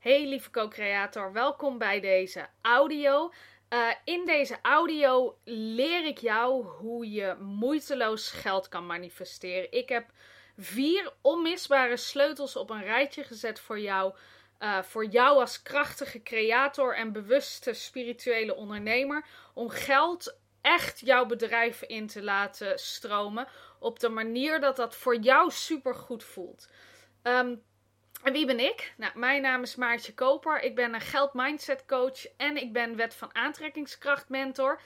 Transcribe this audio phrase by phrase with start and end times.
[0.00, 3.32] Hey lieve co-creator, welkom bij deze audio.
[3.70, 9.72] Uh, in deze audio leer ik jou hoe je moeiteloos geld kan manifesteren.
[9.72, 10.10] Ik heb
[10.58, 14.14] vier onmisbare sleutels op een rijtje gezet voor jou.
[14.60, 19.26] Uh, voor jou als krachtige creator en bewuste spirituele ondernemer.
[19.54, 23.48] Om geld echt jouw bedrijf in te laten stromen.
[23.78, 26.68] Op de manier dat dat voor jou super goed voelt.
[27.22, 27.62] Um,
[28.22, 28.92] en wie ben ik?
[28.96, 30.62] Nou, mijn naam is Maartje Koper.
[30.62, 34.80] Ik ben een geld mindset coach en ik ben wet van aantrekkingskracht mentor.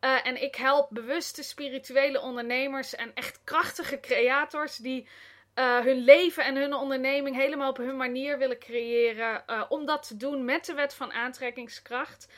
[0.00, 5.08] Uh, en ik help bewuste spirituele ondernemers en echt krachtige creators die
[5.54, 9.42] uh, hun leven en hun onderneming helemaal op hun manier willen creëren.
[9.46, 12.28] Uh, om dat te doen met de wet van aantrekkingskracht.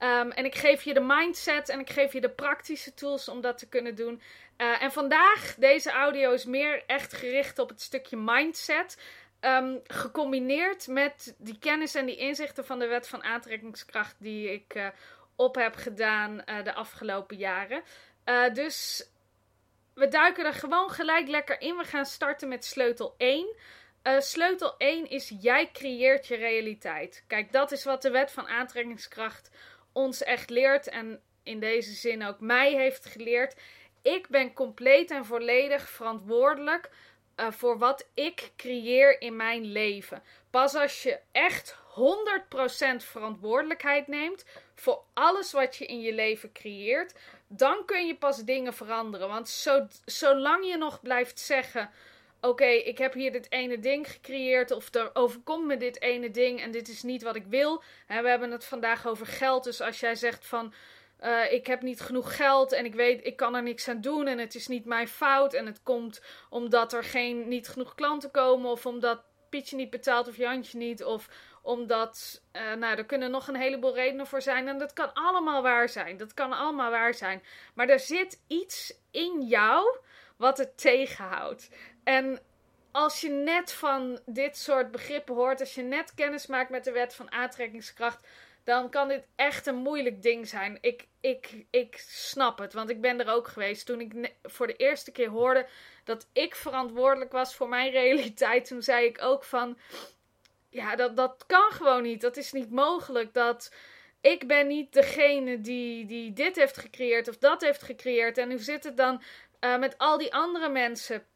[0.00, 3.40] Um, en ik geef je de mindset en ik geef je de praktische tools om
[3.40, 4.22] dat te kunnen doen.
[4.56, 8.96] En vandaag, deze audio is meer echt gericht op het stukje mindset.
[9.40, 14.74] Um, gecombineerd met die kennis en die inzichten van de wet van aantrekkingskracht die ik
[14.74, 14.86] uh,
[15.36, 17.82] op heb gedaan uh, de afgelopen jaren.
[18.24, 19.08] Uh, dus
[19.94, 21.76] we duiken er gewoon gelijk lekker in.
[21.76, 23.56] We gaan starten met sleutel 1.
[24.18, 27.24] sleutel 1 is jij creëert je realiteit.
[27.26, 29.50] Kijk, dat is wat de wet van aantrekkingskracht
[29.92, 33.56] ons echt leert en in deze zin ook mij heeft geleerd.
[34.02, 36.90] Ik ben compleet en volledig verantwoordelijk
[37.40, 40.22] uh, voor wat ik creëer in mijn leven.
[40.50, 41.80] Pas als je echt 100%
[42.96, 44.44] verantwoordelijkheid neemt
[44.74, 47.14] voor alles wat je in je leven creëert,
[47.48, 49.28] dan kun je pas dingen veranderen.
[49.28, 51.90] Want zo, zolang je nog blijft zeggen:
[52.40, 56.60] Oké, ik heb hier dit ene ding gecreëerd, of er overkomt me dit ene ding
[56.60, 57.82] en dit is niet wat ik wil.
[58.06, 60.72] En we hebben het vandaag over geld, dus als jij zegt van
[61.24, 64.26] uh, ik heb niet genoeg geld en ik weet, ik kan er niks aan doen
[64.26, 65.54] en het is niet mijn fout.
[65.54, 70.28] En het komt omdat er geen, niet genoeg klanten komen of omdat Pietje niet betaalt
[70.28, 71.04] of Jantje niet.
[71.04, 71.28] Of
[71.62, 74.68] omdat, uh, nou, er kunnen nog een heleboel redenen voor zijn.
[74.68, 76.16] En dat kan allemaal waar zijn.
[76.16, 77.42] Dat kan allemaal waar zijn.
[77.74, 79.98] Maar er zit iets in jou
[80.36, 81.70] wat het tegenhoudt.
[82.04, 82.40] En
[82.92, 86.92] als je net van dit soort begrippen hoort, als je net kennis maakt met de
[86.92, 88.26] wet van aantrekkingskracht
[88.68, 90.78] dan kan dit echt een moeilijk ding zijn.
[90.80, 93.86] Ik, ik, ik snap het, want ik ben er ook geweest.
[93.86, 95.66] Toen ik voor de eerste keer hoorde
[96.04, 99.78] dat ik verantwoordelijk was voor mijn realiteit, toen zei ik ook van,
[100.68, 102.20] ja, dat, dat kan gewoon niet.
[102.20, 103.34] Dat is niet mogelijk.
[103.34, 103.74] Dat
[104.20, 108.38] ik ben niet degene die, die dit heeft gecreëerd of dat heeft gecreëerd.
[108.38, 109.22] En hoe zit het dan
[109.60, 111.26] uh, met al die andere mensen?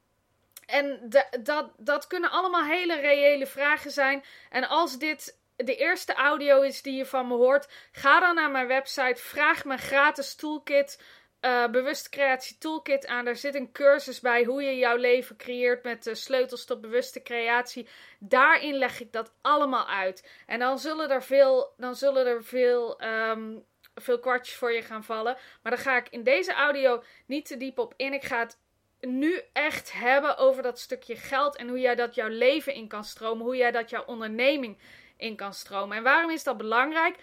[0.66, 1.10] En
[1.40, 4.24] dat, dat kunnen allemaal hele reële vragen zijn.
[4.50, 8.50] En als dit de eerste audio is die je van me hoort, ga dan naar
[8.50, 9.20] mijn website.
[9.22, 11.02] Vraag mijn gratis toolkit.
[11.40, 13.24] Uh, creatie toolkit aan.
[13.24, 17.22] Daar zit een cursus bij hoe je jouw leven creëert met de sleutels tot bewuste
[17.22, 17.88] creatie.
[18.18, 20.28] Daarin leg ik dat allemaal uit.
[20.46, 23.64] En dan zullen er veel, dan zullen er veel, um,
[23.94, 25.36] veel kwartjes voor je gaan vallen.
[25.62, 28.12] Maar daar ga ik in deze audio niet te diep op in.
[28.12, 28.58] Ik ga het
[29.00, 33.04] nu echt hebben over dat stukje geld en hoe jij dat jouw leven in kan
[33.04, 33.44] stromen.
[33.44, 34.78] Hoe jij dat jouw onderneming
[35.22, 35.96] in kan stromen.
[35.96, 37.16] En waarom is dat belangrijk?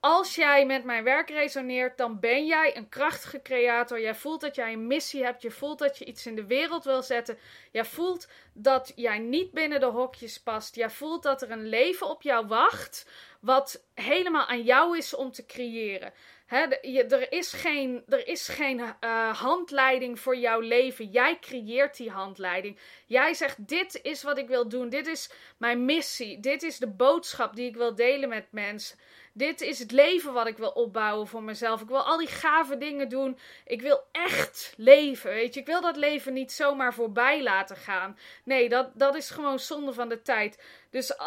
[0.00, 4.00] Als jij met mijn werk resoneert, dan ben jij een krachtige creator.
[4.00, 5.42] Jij voelt dat jij een missie hebt.
[5.42, 7.38] Je voelt dat je iets in de wereld wil zetten.
[7.72, 10.74] Jij voelt dat jij niet binnen de hokjes past.
[10.74, 13.06] Jij voelt dat er een leven op jou wacht.
[13.40, 16.12] Wat helemaal aan jou is om te creëren.
[16.48, 21.06] Er is geen, er is geen uh, handleiding voor jouw leven.
[21.06, 22.78] Jij creëert die handleiding.
[23.06, 24.88] Jij zegt: Dit is wat ik wil doen.
[24.88, 26.40] Dit is mijn missie.
[26.40, 28.98] Dit is de boodschap die ik wil delen met mensen.
[29.32, 31.80] Dit is het leven wat ik wil opbouwen voor mezelf.
[31.80, 33.38] Ik wil al die gave dingen doen.
[33.64, 35.30] Ik wil echt leven.
[35.30, 38.18] Weet je, ik wil dat leven niet zomaar voorbij laten gaan.
[38.44, 40.62] Nee, dat, dat is gewoon zonde van de tijd.
[40.90, 41.18] Dus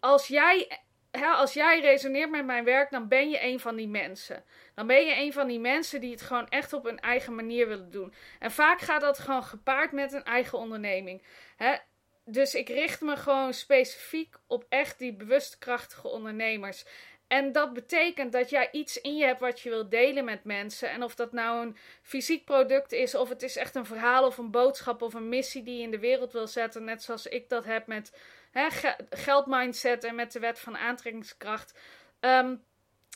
[0.00, 0.80] als jij
[1.12, 4.44] als jij resoneert met mijn werk, dan ben je een van die mensen.
[4.80, 7.68] Dan ben je een van die mensen die het gewoon echt op hun eigen manier
[7.68, 8.14] willen doen.
[8.38, 11.22] En vaak gaat dat gewoon gepaard met een eigen onderneming.
[11.56, 11.76] Hè?
[12.24, 16.84] Dus ik richt me gewoon specifiek op echt die bewust krachtige ondernemers.
[17.26, 20.90] En dat betekent dat jij iets in je hebt wat je wilt delen met mensen.
[20.90, 24.38] En of dat nou een fysiek product is, of het is echt een verhaal of
[24.38, 26.84] een boodschap of een missie die je in de wereld wil zetten.
[26.84, 28.18] Net zoals ik dat heb met
[28.50, 28.66] hè,
[29.10, 31.78] geldmindset en met de wet van aantrekkingskracht.
[32.20, 32.68] Um,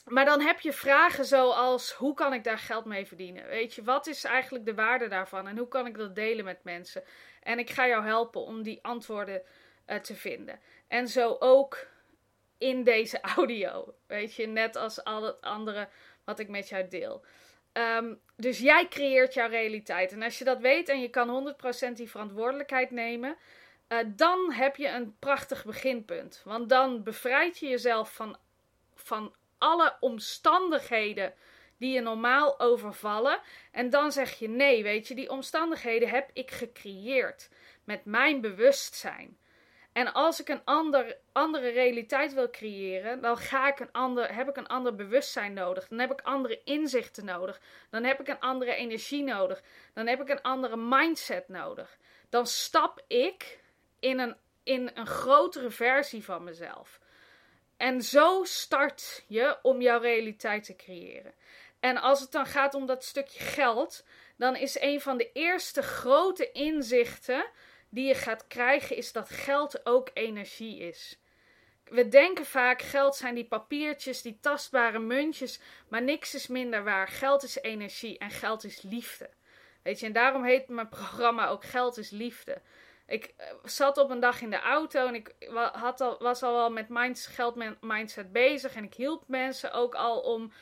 [0.05, 3.47] maar dan heb je vragen zoals: hoe kan ik daar geld mee verdienen?
[3.47, 6.65] Weet je, wat is eigenlijk de waarde daarvan en hoe kan ik dat delen met
[6.65, 7.05] mensen?
[7.43, 9.43] En ik ga jou helpen om die antwoorden
[9.87, 10.61] uh, te vinden.
[10.89, 11.87] En zo ook
[12.59, 13.95] in deze audio.
[14.06, 15.89] Weet je, net als al het andere
[16.25, 17.25] wat ik met jou deel.
[17.73, 20.12] Um, dus jij creëert jouw realiteit.
[20.12, 21.55] En als je dat weet en je kan
[21.89, 23.37] 100% die verantwoordelijkheid nemen,
[23.89, 26.43] uh, dan heb je een prachtig beginpunt.
[26.45, 28.37] Want dan bevrijd je jezelf van,
[28.95, 31.34] van alle omstandigheden
[31.78, 33.40] die je normaal overvallen.
[33.72, 37.49] En dan zeg je: nee, weet je, die omstandigheden heb ik gecreëerd
[37.84, 39.38] met mijn bewustzijn.
[39.93, 44.49] En als ik een ander, andere realiteit wil creëren, dan ga ik een ander, heb
[44.49, 45.88] ik een ander bewustzijn nodig.
[45.88, 47.61] Dan heb ik andere inzichten nodig.
[47.90, 49.62] Dan heb ik een andere energie nodig.
[49.93, 51.96] Dan heb ik een andere mindset nodig.
[52.28, 53.61] Dan stap ik
[54.00, 57.00] in een, in een grotere versie van mezelf.
[57.76, 61.35] En zo start je om jouw realiteit te creëren.
[61.81, 64.05] En als het dan gaat om dat stukje geld,
[64.37, 67.47] dan is een van de eerste grote inzichten
[67.88, 71.19] die je gaat krijgen, is dat geld ook energie is.
[71.85, 77.09] We denken vaak geld zijn die papiertjes, die tastbare muntjes, maar niks is minder waar.
[77.09, 79.31] Geld is energie en geld is liefde.
[79.82, 82.61] Weet je, en daarom heet mijn programma ook Geld is Liefde.
[83.06, 85.35] Ik eh, zat op een dag in de auto en ik
[85.73, 88.75] had al, was al wel met minds, geld mindset bezig.
[88.75, 90.53] En ik hielp mensen ook al om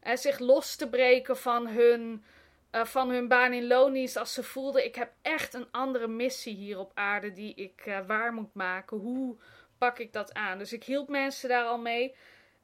[0.00, 2.24] eh, zich los te breken van hun,
[2.72, 4.16] uh, van hun baan in loondienst.
[4.16, 7.98] Als ze voelden, ik heb echt een andere missie hier op aarde die ik uh,
[8.06, 8.96] waar moet maken.
[8.96, 9.36] Hoe
[9.78, 10.58] pak ik dat aan?
[10.58, 12.14] Dus ik hielp mensen daar al mee.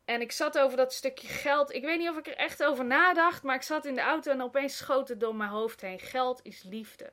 [0.05, 1.75] En ik zat over dat stukje geld.
[1.75, 4.31] Ik weet niet of ik er echt over nadacht, maar ik zat in de auto
[4.31, 5.99] en opeens schoot het door mijn hoofd heen.
[5.99, 7.13] Geld is liefde.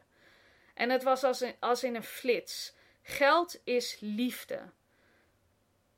[0.75, 2.73] En het was als in, als in een flits.
[3.01, 4.61] Geld is liefde.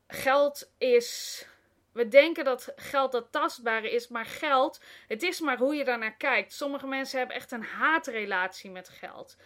[0.07, 1.45] Geld is.
[1.91, 6.15] We denken dat geld dat tastbare is, maar geld, het is maar hoe je daarnaar
[6.15, 6.53] kijkt.
[6.53, 9.37] Sommige mensen hebben echt een haatrelatie met geld.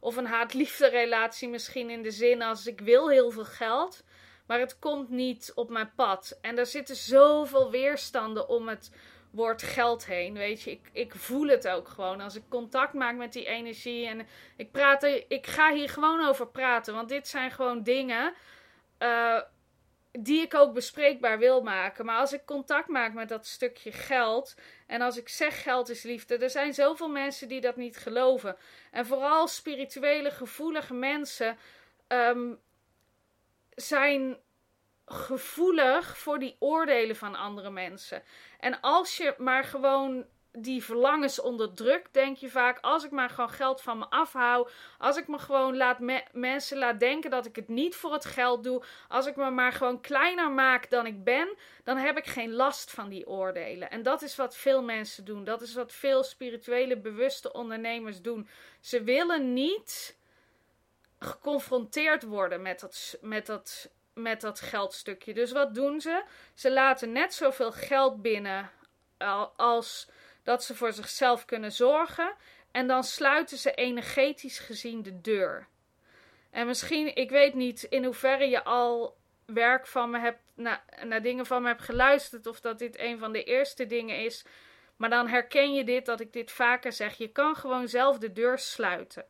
[0.00, 4.04] Of een haat-liefde relatie misschien in de zin als ik wil heel veel geld,
[4.46, 6.38] maar het komt niet op mijn pad.
[6.40, 8.90] En er zitten zoveel weerstanden om het
[9.30, 10.34] woord geld heen.
[10.34, 12.20] Weet je, ik, ik voel het ook gewoon.
[12.20, 16.46] Als ik contact maak met die energie en ik praat, ik ga hier gewoon over
[16.46, 16.94] praten.
[16.94, 18.34] Want dit zijn gewoon dingen
[18.98, 19.40] uh,
[20.12, 22.04] die ik ook bespreekbaar wil maken.
[22.04, 24.54] Maar als ik contact maak met dat stukje geld
[24.86, 28.56] en als ik zeg geld is liefde, er zijn zoveel mensen die dat niet geloven.
[28.90, 31.58] En vooral spirituele, gevoelige mensen
[32.08, 32.58] um,
[33.74, 34.38] zijn
[35.12, 38.22] gevoelig voor die oordelen van andere mensen.
[38.60, 43.50] En als je maar gewoon die verlangens onderdrukt, denk je vaak: als ik maar gewoon
[43.50, 45.98] geld van me afhoud, als ik me gewoon laat
[46.32, 49.72] mensen laat denken dat ik het niet voor het geld doe, als ik me maar
[49.72, 53.90] gewoon kleiner maak dan ik ben, dan heb ik geen last van die oordelen.
[53.90, 55.44] En dat is wat veel mensen doen.
[55.44, 58.48] Dat is wat veel spirituele, bewuste ondernemers doen.
[58.80, 60.18] Ze willen niet
[61.18, 63.90] geconfronteerd worden met dat, met dat
[64.22, 65.34] met dat geldstukje.
[65.34, 66.24] Dus wat doen ze?
[66.54, 68.70] Ze laten net zoveel geld binnen
[69.56, 70.08] als
[70.42, 72.34] dat ze voor zichzelf kunnen zorgen.
[72.70, 75.66] En dan sluiten ze energetisch gezien de deur.
[76.50, 81.46] En misschien, ik weet niet in hoeverre je al werk van me hebt, naar, dingen
[81.46, 84.44] van me hebt geluisterd, of dat dit een van de eerste dingen is.
[84.96, 87.16] Maar dan herken je dit, dat ik dit vaker zeg.
[87.16, 89.24] Je kan gewoon zelf de deur sluiten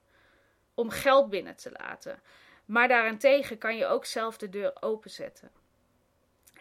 [0.75, 2.23] om geld binnen te laten.
[2.71, 5.51] Maar daarentegen kan je ook zelf de deur openzetten.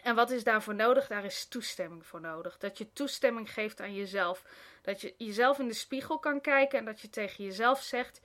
[0.02, 1.06] En wat is daarvoor nodig?
[1.06, 2.58] Daar is toestemming voor nodig.
[2.58, 4.44] Dat je toestemming geeft aan jezelf.
[4.82, 8.20] Dat je jezelf in de spiegel kan kijken en dat je tegen jezelf zegt: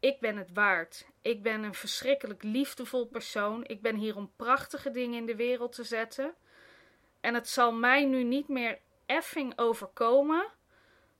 [0.00, 1.06] Ik ben het waard.
[1.22, 3.64] Ik ben een verschrikkelijk liefdevol persoon.
[3.66, 6.34] Ik ben hier om prachtige dingen in de wereld te zetten.
[7.20, 10.46] En het zal mij nu niet meer effing overkomen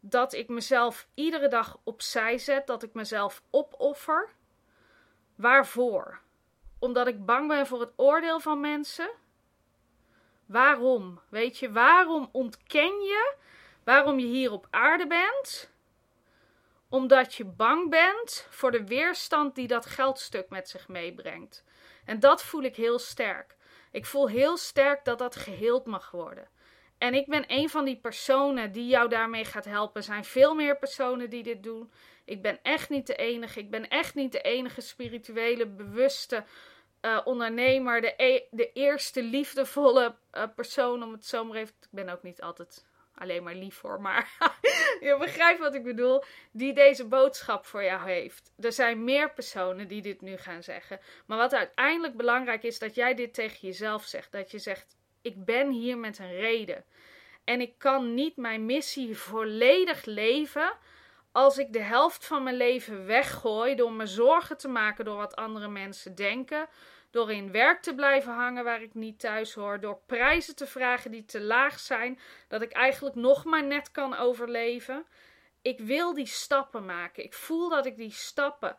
[0.01, 4.39] dat ik mezelf iedere dag opzij zet, dat ik mezelf opoffer
[5.41, 6.21] Waarvoor?
[6.79, 9.11] Omdat ik bang ben voor het oordeel van mensen?
[10.47, 11.21] Waarom?
[11.29, 13.35] Weet je, waarom ontken je
[13.85, 15.71] waarom je hier op aarde bent?
[16.89, 21.65] Omdat je bang bent voor de weerstand die dat geldstuk met zich meebrengt.
[22.05, 23.57] En dat voel ik heel sterk.
[23.91, 26.49] Ik voel heel sterk dat dat geheeld mag worden.
[26.99, 29.97] En ik ben een van die personen die jou daarmee gaat helpen.
[29.97, 31.93] Er zijn veel meer personen die dit doen.
[32.31, 33.61] Ik ben echt niet de enige.
[33.61, 36.45] Ik ben echt niet de enige spirituele, bewuste
[37.03, 38.01] uh, ondernemer.
[38.01, 41.75] De, e de eerste liefdevolle uh, persoon, om het zo maar even.
[41.81, 44.37] Ik ben ook niet altijd alleen maar lief voor, maar
[45.07, 46.23] je begrijpt wat ik bedoel.
[46.53, 48.53] Die deze boodschap voor jou heeft.
[48.59, 51.01] Er zijn meer personen die dit nu gaan zeggen.
[51.27, 54.33] Maar wat uiteindelijk belangrijk is, dat jij dit tegen jezelf zegt.
[54.33, 56.85] Dat je zegt: Ik ben hier met een reden.
[57.45, 60.73] En ik kan niet mijn missie volledig leven
[61.33, 65.37] als ik de helft van mijn leven weggooi door me zorgen te maken door wat
[65.37, 66.69] andere mensen denken,
[67.11, 71.11] door in werk te blijven hangen waar ik niet thuis hoor, door prijzen te vragen
[71.11, 72.19] die te laag zijn,
[72.49, 75.07] dat ik eigenlijk nog maar net kan overleven.
[75.63, 77.25] Ik wil die stappen maken.
[77.25, 78.77] Ik voel dat ik die stappen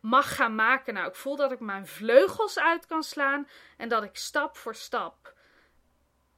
[0.00, 0.94] mag gaan maken.
[0.94, 4.74] Nou, ik voel dat ik mijn vleugels uit kan slaan en dat ik stap voor
[4.74, 5.38] stap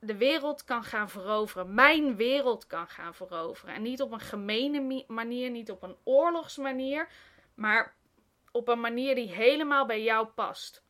[0.05, 1.75] de wereld kan gaan veroveren.
[1.75, 3.75] Mijn wereld kan gaan veroveren.
[3.75, 7.09] En niet op een gemene manier, niet op een oorlogsmanier,
[7.55, 7.95] maar
[8.53, 10.83] op een manier die helemaal bij jou past.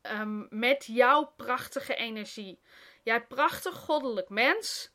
[0.00, 2.60] Ehm, met jouw prachtige energie.
[3.02, 4.92] Jij prachtig goddelijk mens,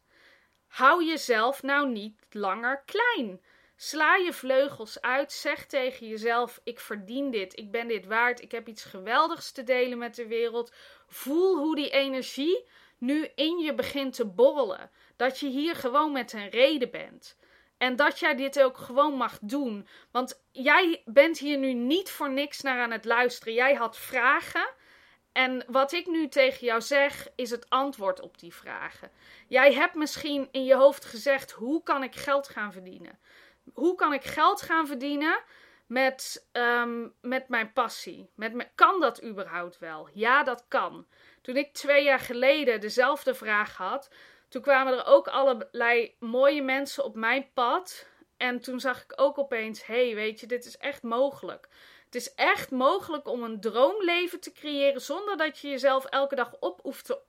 [0.68, 3.42] hou jezelf nou niet langer klein.
[3.76, 8.52] Sla je vleugels uit, zeg tegen jezelf: Ik verdien dit, ik ben dit waard, ik
[8.52, 10.74] heb iets geweldigs te delen met de wereld.
[11.08, 12.66] Voel hoe die energie
[12.98, 14.90] nu in je begint te borrelen.
[15.16, 17.38] Dat je hier gewoon met een reden bent.
[17.78, 19.88] En dat jij dit ook gewoon mag doen.
[20.12, 23.54] Want jij bent hier nu niet voor niks naar aan het luisteren.
[23.54, 24.70] Jij had vragen.
[25.32, 29.12] En wat ik nu tegen jou zeg, is het antwoord op die vragen.
[29.48, 33.20] Jij hebt misschien in je hoofd gezegd: hoe kan ik geld gaan verdienen?
[33.74, 35.40] Hoe kan ik geld gaan verdienen
[35.88, 38.30] met, um, met mijn passie?
[38.36, 40.10] Met kan dat überhaupt wel?
[40.14, 41.08] Ja, dat kan.
[41.48, 44.10] Toen ik twee jaar geleden dezelfde vraag had,
[44.50, 48.08] toen kwamen er ook allerlei mooie mensen op mijn pad.
[48.38, 51.68] En toen zag ik ook opeens: hé, hey, weet je, dit is echt mogelijk.
[52.06, 56.56] Het is echt mogelijk om een droomleven te creëren zonder dat je jezelf elke dag
[56.60, 57.20] op hoeft te,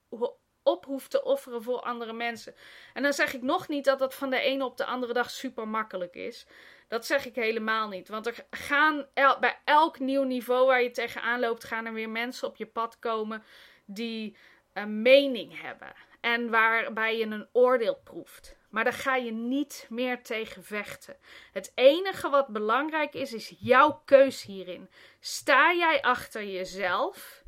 [0.63, 2.55] op hoeft te offeren voor andere mensen.
[2.95, 5.31] En dan zeg ik nog niet dat dat van de ene op de andere dag
[5.31, 6.47] super makkelijk is.
[6.89, 8.09] Dat zeg ik helemaal niet.
[8.09, 9.07] Want er gaan
[9.41, 12.99] bij elk nieuw niveau waar je tegenaan loopt, gaan er weer mensen op je pad
[12.99, 13.43] komen
[13.91, 14.37] die
[14.73, 15.93] een mening hebben.
[16.21, 18.57] En waarbij je een oordeel proeft.
[18.71, 21.17] Maar daar ga je niet meer tegen vechten.
[21.53, 24.91] Het enige wat belangrijk is, is jouw keus hierin.
[25.21, 27.45] Sta jij achter jezelf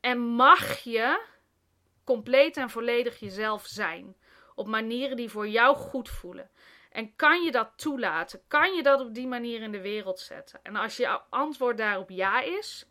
[0.00, 1.24] en mag je
[2.04, 4.16] compleet en volledig jezelf zijn.
[4.54, 6.50] Op manieren die voor jou goed voelen.
[6.90, 8.42] En kan je dat toelaten?
[8.48, 10.60] Kan je dat op die manier in de wereld zetten?
[10.62, 12.86] En als je antwoord daarop ja is,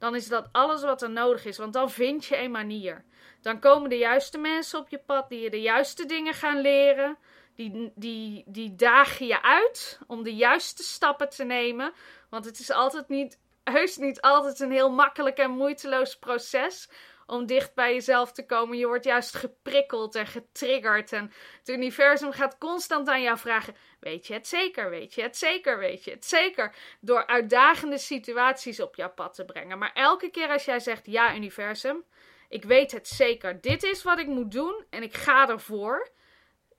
[0.00, 1.58] dan is dat alles wat er nodig is.
[1.58, 3.04] Want dan vind je een manier.
[3.40, 7.18] Dan komen de juiste mensen op je pad die je de juiste dingen gaan leren.
[7.54, 11.92] Die, die, die dagen je uit om de juiste stappen te nemen.
[12.30, 16.88] Want het is altijd niet, heus niet altijd een heel makkelijk en moeiteloos proces
[17.30, 18.78] om dicht bij jezelf te komen.
[18.78, 21.12] Je wordt juist geprikkeld en getriggerd.
[21.12, 24.90] En het universum gaat constant aan jou vragen: Weet je het zeker?
[24.90, 25.78] Weet je het zeker?
[25.78, 26.74] Weet je het zeker?
[27.00, 29.78] Door uitdagende situaties op jouw pad te brengen.
[29.78, 32.04] Maar elke keer als jij zegt: Ja, universum,
[32.48, 33.60] ik weet het zeker.
[33.60, 36.08] Dit is wat ik moet doen en ik ga ervoor.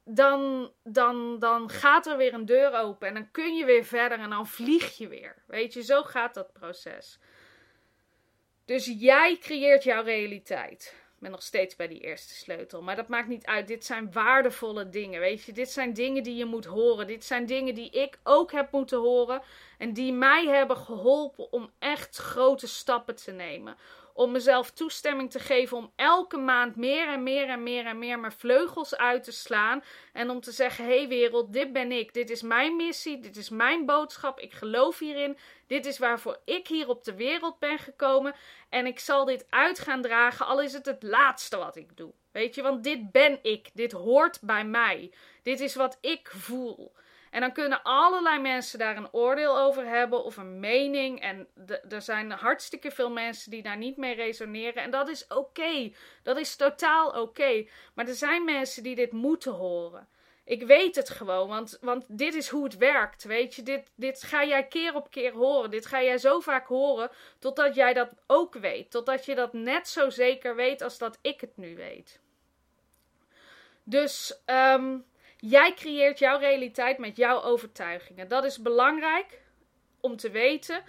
[0.03, 4.19] Dan, dan, dan gaat er weer een deur open en dan kun je weer verder
[4.19, 5.43] en dan vlieg je weer.
[5.47, 7.19] Weet je, zo gaat dat proces.
[8.71, 10.93] Dus jij creëert jouw realiteit.
[10.95, 12.81] Ik ben nog steeds bij die eerste sleutel.
[12.81, 13.67] Maar dat maakt niet uit.
[13.67, 15.19] Dit zijn waardevolle dingen.
[15.19, 17.07] Weet je, dit zijn dingen die je moet horen.
[17.07, 19.41] Dit zijn dingen die ik ook heb moeten horen.
[19.77, 23.77] En die mij hebben geholpen om echt grote stappen te nemen
[24.21, 28.19] om mezelf toestemming te geven om elke maand meer en meer en meer en meer
[28.19, 29.83] mijn vleugels uit te slaan.
[30.13, 32.13] En om te zeggen: hé hey wereld, dit ben ik.
[32.13, 33.19] Dit is mijn missie.
[33.19, 34.39] Dit is mijn boodschap.
[34.39, 35.37] Ik geloof hierin.
[35.67, 38.35] Dit is waarvoor ik hier op de wereld ben gekomen.
[38.69, 42.13] En ik zal dit uit gaan dragen, al is het het laatste wat ik doe.
[42.31, 43.69] Weet je, want dit ben ik.
[43.73, 45.11] Dit hoort bij mij.
[45.43, 46.91] Dit is wat ik voel.
[47.31, 51.21] En dan kunnen allerlei mensen daar een oordeel over hebben of een mening.
[51.21, 51.47] En
[51.89, 54.83] er zijn hartstikke veel mensen die daar niet mee resoneren.
[54.83, 55.91] En dat is oké.
[56.23, 57.67] Dat is totaal oké.
[57.93, 60.07] Maar er zijn mensen die dit moeten horen.
[60.43, 63.23] Ik weet het gewoon, want, want dit is hoe het werkt.
[63.23, 65.71] Weet je, dit, dit ga jij keer op keer horen.
[65.71, 67.09] Dit ga jij zo vaak horen
[67.39, 68.91] totdat jij dat ook weet.
[68.91, 72.19] Totdat je dat net zo zeker weet als dat ik het nu weet.
[73.83, 75.05] Dus um,
[75.41, 78.27] Jij creëert jouw realiteit met jouw overtuigingen.
[78.27, 79.41] Dat is belangrijk
[79.99, 80.83] om te weten.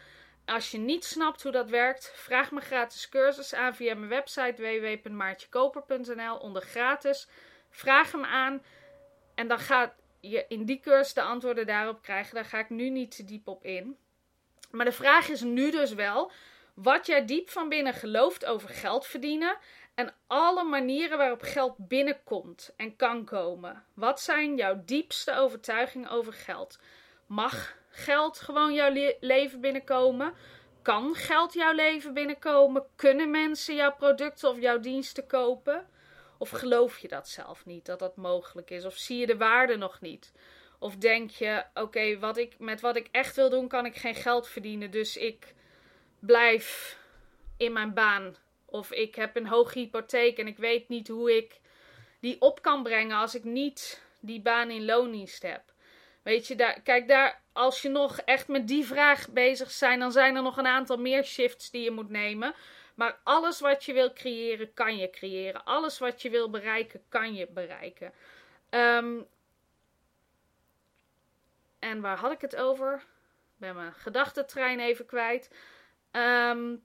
[0.44, 4.62] Als je niet snapt hoe dat werkt, vraag me gratis cursus aan via mijn website
[4.62, 7.28] www.maartjekoper.nl onder gratis.
[7.70, 8.62] Vraag hem aan
[9.34, 12.34] en dan gaat je in die cursus de antwoorden daarop krijgen.
[12.34, 13.96] Daar ga ik nu niet te diep op in.
[14.70, 16.32] Maar de vraag is nu dus wel
[16.74, 19.56] wat jij diep van binnen gelooft over geld verdienen
[19.94, 23.84] en alle manieren waarop geld binnenkomt en kan komen.
[23.94, 26.78] Wat zijn jouw diepste overtuigingen over geld?
[27.26, 30.34] Mag geld gewoon jouw leven binnenkomen?
[30.82, 32.86] Kan geld jouw leven binnenkomen?
[32.96, 35.86] Kunnen mensen jouw producten of jouw diensten kopen?
[36.38, 38.84] Of geloof je dat zelf niet, dat dat mogelijk is?
[38.84, 40.32] Of zie je de waarde nog niet?
[40.78, 42.18] Of denk je, oké,
[42.58, 45.54] met wat ik echt wil doen, kan ik geen geld verdienen, dus ik
[46.18, 46.98] blijf
[47.56, 48.36] in mijn baan
[48.72, 51.60] of ik heb een hoge hypotheek en ik weet niet hoe ik
[52.20, 55.62] die op kan brengen als ik niet die baan in loondienst heb.
[56.22, 60.12] Weet je, daar, kijk, daar, als je nog echt met die vraag bezig zijn, dan
[60.12, 62.54] zijn er nog een aantal meer shifts die je moet nemen.
[62.94, 65.64] Maar alles wat je wil creëren, kan je creëren.
[65.64, 68.12] Alles wat je wil bereiken, kan je bereiken.
[68.70, 69.20] Ehm,
[71.78, 72.94] en waar had ik het over?
[72.94, 75.50] Ik ben mijn gedachtentrein even kwijt.
[76.10, 76.76] Ehm,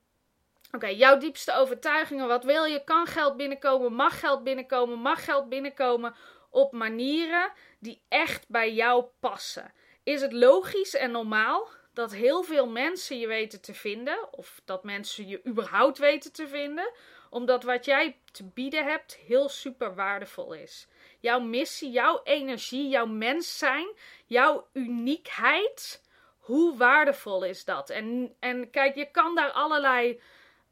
[0.72, 2.28] oké, jouw diepste overtuigingen.
[2.28, 2.84] Wat wil je?
[2.84, 3.94] Kan geld binnenkomen?
[3.94, 5.00] Mag geld binnenkomen?
[5.00, 6.16] Mag geld binnenkomen
[6.50, 9.74] op manieren die echt bij jou passen?
[10.04, 14.84] Is het logisch en normaal dat heel veel mensen je weten te vinden, of dat
[14.84, 16.92] mensen je überhaupt weten te vinden,
[17.30, 20.88] omdat wat jij te bieden hebt heel super waardevol is.
[21.20, 23.88] Jouw missie, jouw energie, jouw mens zijn,
[24.26, 26.04] jouw uniekheid,
[26.38, 27.90] hoe waardevol is dat?
[27.90, 30.22] En, en kijk, je kan daar allerlei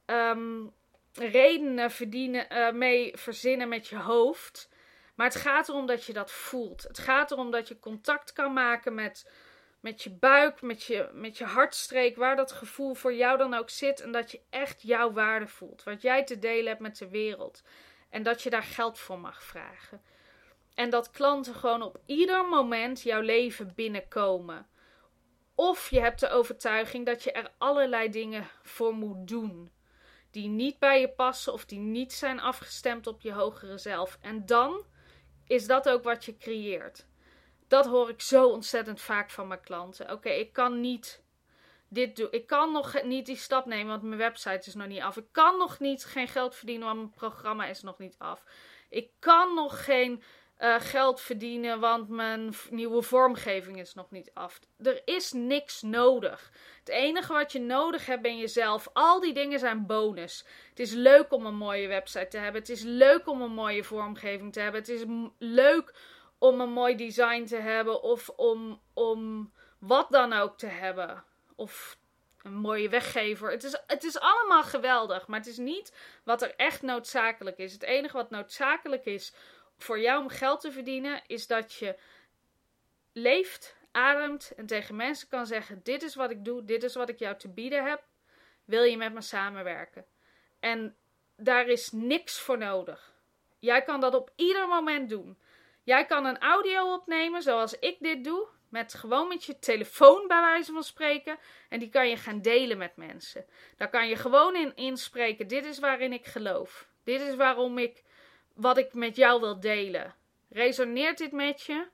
[0.06, 0.66] ehm,
[1.14, 4.70] redenen verdienen, uh, mee verzinnen met je hoofd.
[5.16, 6.84] Maar het gaat erom dat je dat voelt.
[6.84, 9.26] Het gaat erom dat je contact kan maken met
[9.86, 13.70] met je buik, met je, met je hartstreek, waar dat gevoel voor jou dan ook
[13.70, 14.02] zit.
[14.02, 15.84] En dat je echt jouw waarde voelt.
[15.84, 17.64] Wat jij te delen hebt met de wereld.
[18.10, 20.02] En dat je daar geld voor mag vragen.
[20.76, 24.68] En dat klanten gewoon op ieder moment jouw leven binnenkomen.
[25.56, 29.72] Of je hebt de overtuiging dat je er allerlei dingen voor moet doen.
[30.36, 34.18] Die niet bij je passen of die niet zijn afgestemd op je hogere zelf.
[34.22, 34.84] En dan
[35.48, 37.06] is dat ook wat je creëert
[37.68, 40.12] dat hoor ik zo ontzettend vaak van mijn klanten.
[40.12, 41.24] Oké, ik kan niet
[41.88, 42.28] dit doen.
[42.32, 45.18] Ik kan nog niet die stap nemen, want mijn website is nog niet af.
[45.18, 48.44] Ik kan nog niet geen geld verdienen, want mijn programma is nog niet af.
[48.90, 50.24] Ik kan nog geen
[50.60, 54.60] uh, geld verdienen, want mijn nieuwe vormgeving is nog niet af.
[54.84, 56.52] Er is niks nodig.
[56.80, 58.88] Het enige wat je nodig hebt ben jezelf.
[58.94, 60.46] Al die dingen zijn bonus.
[60.70, 62.62] Het is leuk om een mooie website te hebben.
[62.62, 64.82] Het is leuk om een mooie vormgeving te hebben.
[64.82, 65.04] Het is
[65.38, 65.94] leuk
[66.38, 71.24] om een mooi design te hebben of om, om wat dan ook te hebben.
[71.56, 71.98] Of
[72.44, 73.52] een mooie weggever.
[73.52, 75.94] Het is, het is allemaal geweldig, maar het is niet
[76.24, 77.74] wat er echt noodzakelijk is.
[77.74, 79.34] Het enige wat noodzakelijk is
[79.78, 81.96] voor jou om geld te verdienen, is dat je
[83.14, 87.10] leeft, ademt en tegen mensen kan zeggen: Dit is wat ik doe, dit is wat
[87.10, 88.04] ik jou te bieden heb.
[88.66, 90.06] Wil je met me samenwerken?
[90.60, 90.96] En
[91.36, 93.14] daar is niks voor nodig.
[93.60, 95.38] Jij kan dat op ieder moment doen.
[95.84, 98.48] Jij kan een audio opnemen zoals ik dit doe.
[98.70, 101.38] Met gewoon met je telefoon bij wijze van spreken.
[101.70, 103.46] En die kan je gaan delen met mensen.
[103.78, 105.48] Daar kan je gewoon in inspreken.
[105.48, 106.88] Dit is waarin ik geloof.
[107.04, 108.04] Dit is waarom ik
[108.56, 110.16] wat ik met jou wil delen.
[110.50, 111.88] Resoneert dit met je?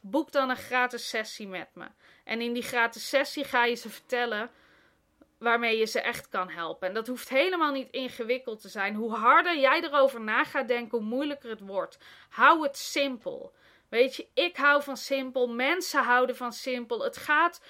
[0.00, 1.86] Boek dan een gratis sessie met me.
[2.24, 4.50] En in die gratis sessie ga je ze vertellen
[5.38, 6.88] waarmee je ze echt kan helpen.
[6.88, 8.94] En dat hoeft helemaal niet ingewikkeld te zijn.
[8.94, 11.98] Hoe harder jij erover na gaat denken, hoe moeilijker het wordt.
[12.28, 13.52] Hou het simpel.
[13.88, 15.48] Weet je, ik hou van simpel.
[15.48, 17.02] Mensen houden van simpel.
[17.04, 17.60] Het gaat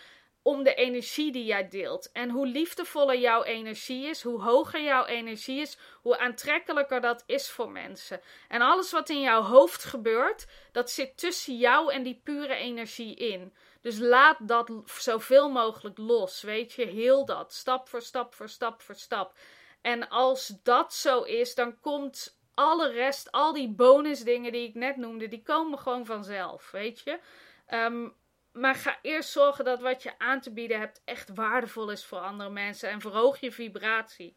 [0.42, 2.12] om de energie die jij deelt.
[2.12, 7.50] En hoe liefdevoller jouw energie is, hoe hoger jouw energie is, hoe aantrekkelijker dat is
[7.50, 8.20] voor mensen.
[8.48, 13.14] En alles wat in jouw hoofd gebeurt, dat zit tussen jou en die pure energie
[13.14, 13.54] in.
[13.80, 16.42] Dus laat dat zoveel mogelijk los.
[16.42, 17.52] Weet je, heel dat.
[17.52, 19.34] Stap voor stap voor stap voor stap.
[19.80, 24.96] En als dat zo is, dan komt alle rest, al die bonusdingen die ik net
[24.96, 26.70] noemde, die komen gewoon vanzelf.
[26.70, 27.18] Weet je.
[27.66, 28.08] Ehm,
[28.52, 32.18] maar ga eerst zorgen dat wat je aan te bieden hebt echt waardevol is voor
[32.18, 32.90] andere mensen.
[32.90, 34.36] En verhoog je vibratie.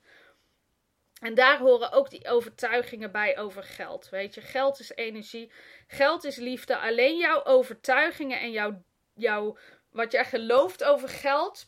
[1.22, 4.10] En daar horen ook die overtuigingen bij over geld.
[4.10, 5.52] Weet je, geld is energie,
[5.88, 6.78] geld is liefde.
[6.78, 8.84] Alleen jouw overtuigingen en jouw
[9.16, 9.58] jouw,
[9.90, 11.66] wat jij gelooft over geld,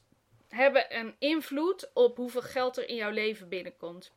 [0.50, 4.12] hebben een invloed op hoeveel geld er in jouw leven binnenkomt.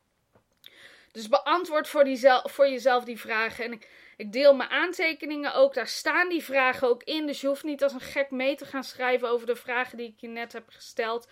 [1.11, 3.65] Dus beantwoord voor, die voor jezelf die vragen.
[3.65, 3.89] En ik,
[4.21, 5.73] ik deel mijn aantekeningen ook.
[5.73, 7.25] Daar staan die vragen ook in.
[7.25, 10.07] Dus je hoeft niet als een gek mee te gaan schrijven over de vragen die
[10.07, 11.27] ik je net heb gesteld.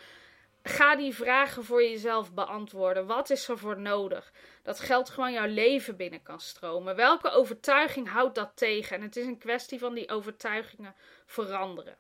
[0.64, 3.06] Ga die vragen voor jezelf beantwoorden.
[3.06, 4.32] Wat is er voor nodig?
[4.64, 6.96] Dat geld gewoon jouw leven binnen kan stromen.
[6.96, 8.96] Welke overtuiging houdt dat tegen?
[8.96, 11.98] En het is een kwestie van die overtuigingen veranderen.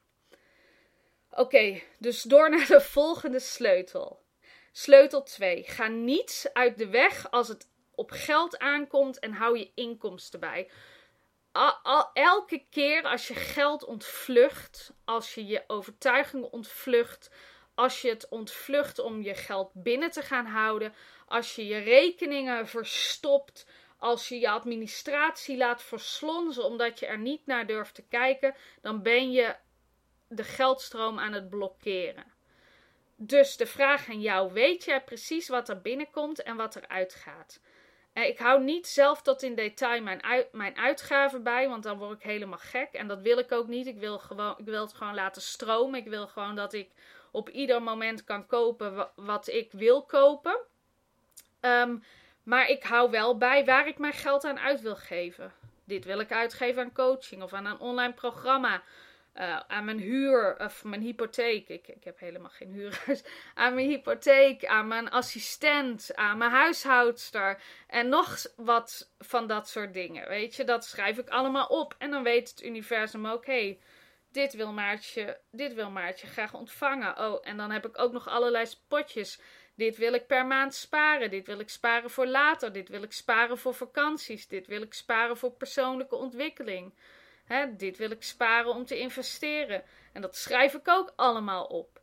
[1.31, 4.21] Oké, dus door naar de volgende sleutel.
[4.71, 5.63] Sleutel 2.
[5.63, 7.67] Ga niets uit de weg als het
[7.99, 10.71] op geld aankomt en hou je inkomsten bij.
[12.13, 17.31] Elke keer als je geld ontvlucht, als je je overtuigingen ontvlucht,
[17.75, 20.93] als je het ontvlucht om je geld binnen te gaan houden,
[21.25, 27.45] als je je rekeningen verstopt, als je je administratie laat verslonzen omdat je er niet
[27.45, 29.55] naar durft te kijken, dan ben je
[30.27, 32.37] de geldstroom aan het blokkeren.
[33.15, 37.61] Dus de vraag aan jou: weet jij precies wat er binnenkomt en wat er uitgaat?
[38.27, 42.23] Ik hou niet zelf tot in detail mijn, mijn uitgaven bij, want dan word ik
[42.23, 42.89] helemaal gek.
[42.91, 43.87] En dat wil ik ook niet.
[43.87, 45.99] Ik wil, gewoon, ik wil het gewoon laten stromen.
[45.99, 46.89] Ik wil gewoon dat ik
[47.31, 50.59] op ieder moment kan kopen wat ik wil kopen.
[51.59, 51.97] Ehm,
[52.43, 55.53] maar ik hou wel bij waar ik mijn geld aan uit wil geven.
[55.83, 58.81] Dit wil ik uitgeven aan coaching of aan een online programma.
[59.35, 61.69] Uh, aan mijn huur of mijn hypotheek.
[61.69, 63.21] Ik, ik heb helemaal geen huurders.
[63.53, 67.61] Aan mijn hypotheek, aan mijn assistent, aan mijn huishoudster.
[67.87, 70.27] En nog wat van dat soort dingen.
[70.27, 71.95] Weet je, dat schrijf ik allemaal op.
[71.97, 73.79] En dan weet het universum ook: hé, hey,
[74.31, 77.17] dit wil Maartje, dit wil Maartje graag ontvangen.
[77.17, 79.41] Oh, en dan heb ik ook nog allerlei potjes.
[79.75, 81.29] Dit wil ik per maand sparen.
[81.29, 82.73] Dit wil ik sparen voor later.
[82.73, 84.47] Dit wil ik sparen voor vakanties.
[84.47, 86.93] Dit wil ik sparen voor persoonlijke ontwikkeling.
[87.49, 89.83] Hè, dit wil ik sparen om te investeren.
[90.13, 92.01] En dat schrijf ik ook allemaal op.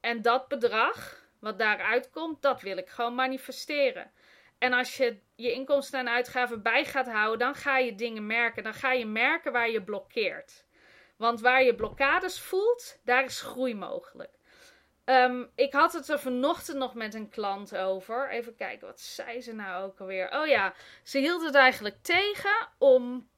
[0.00, 4.10] En dat bedrag, wat daaruit komt, dat wil ik gewoon manifesteren.
[4.58, 8.62] En als je je inkomsten en uitgaven bij gaat houden, dan ga je dingen merken.
[8.62, 10.64] Dan ga je merken waar je blokkeert.
[11.16, 14.32] Want waar je blokkades voelt, daar is groei mogelijk.
[15.04, 18.30] Ehm, ik had het er vanochtend nog met een klant over.
[18.30, 20.40] Even kijken, wat zei ze nou ook alweer?
[20.40, 23.28] Oh ja, ze hield het eigenlijk tegen om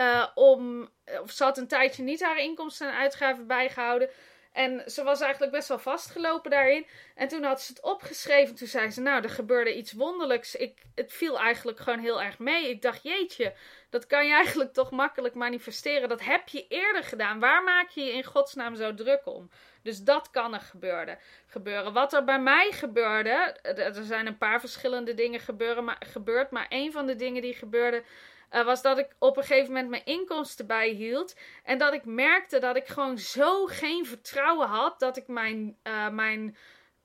[0.00, 0.88] uh, om,
[1.22, 4.10] of ze had een tijdje niet haar inkomsten en uitgaven bijgehouden.
[4.52, 6.86] En ze was eigenlijk best wel vastgelopen daarin.
[7.14, 8.54] En toen had ze het opgeschreven.
[8.54, 10.54] Toen zei ze: Nou, er gebeurde iets wonderlijks.
[10.54, 12.68] Ik, het viel eigenlijk gewoon heel erg mee.
[12.68, 13.54] Ik dacht: Jeetje,
[13.90, 16.08] dat kan je eigenlijk toch makkelijk manifesteren.
[16.08, 17.40] Dat heb je eerder gedaan.
[17.40, 19.50] Waar maak je je in godsnaam zo druk om?
[19.82, 21.18] Dus dat kan er gebeuren.
[21.46, 21.92] gebeuren.
[21.92, 23.56] Wat er bij mij gebeurde.
[23.62, 26.50] Er zijn een paar verschillende dingen gebeuren, maar, gebeurd.
[26.50, 28.02] Maar een van de dingen die gebeurde
[28.50, 31.36] uh, was dat ik op een gegeven moment mijn inkomsten bijhield.
[31.64, 36.08] En dat ik merkte dat ik gewoon zo geen vertrouwen had dat ik mijn, uh,
[36.08, 36.56] mijn,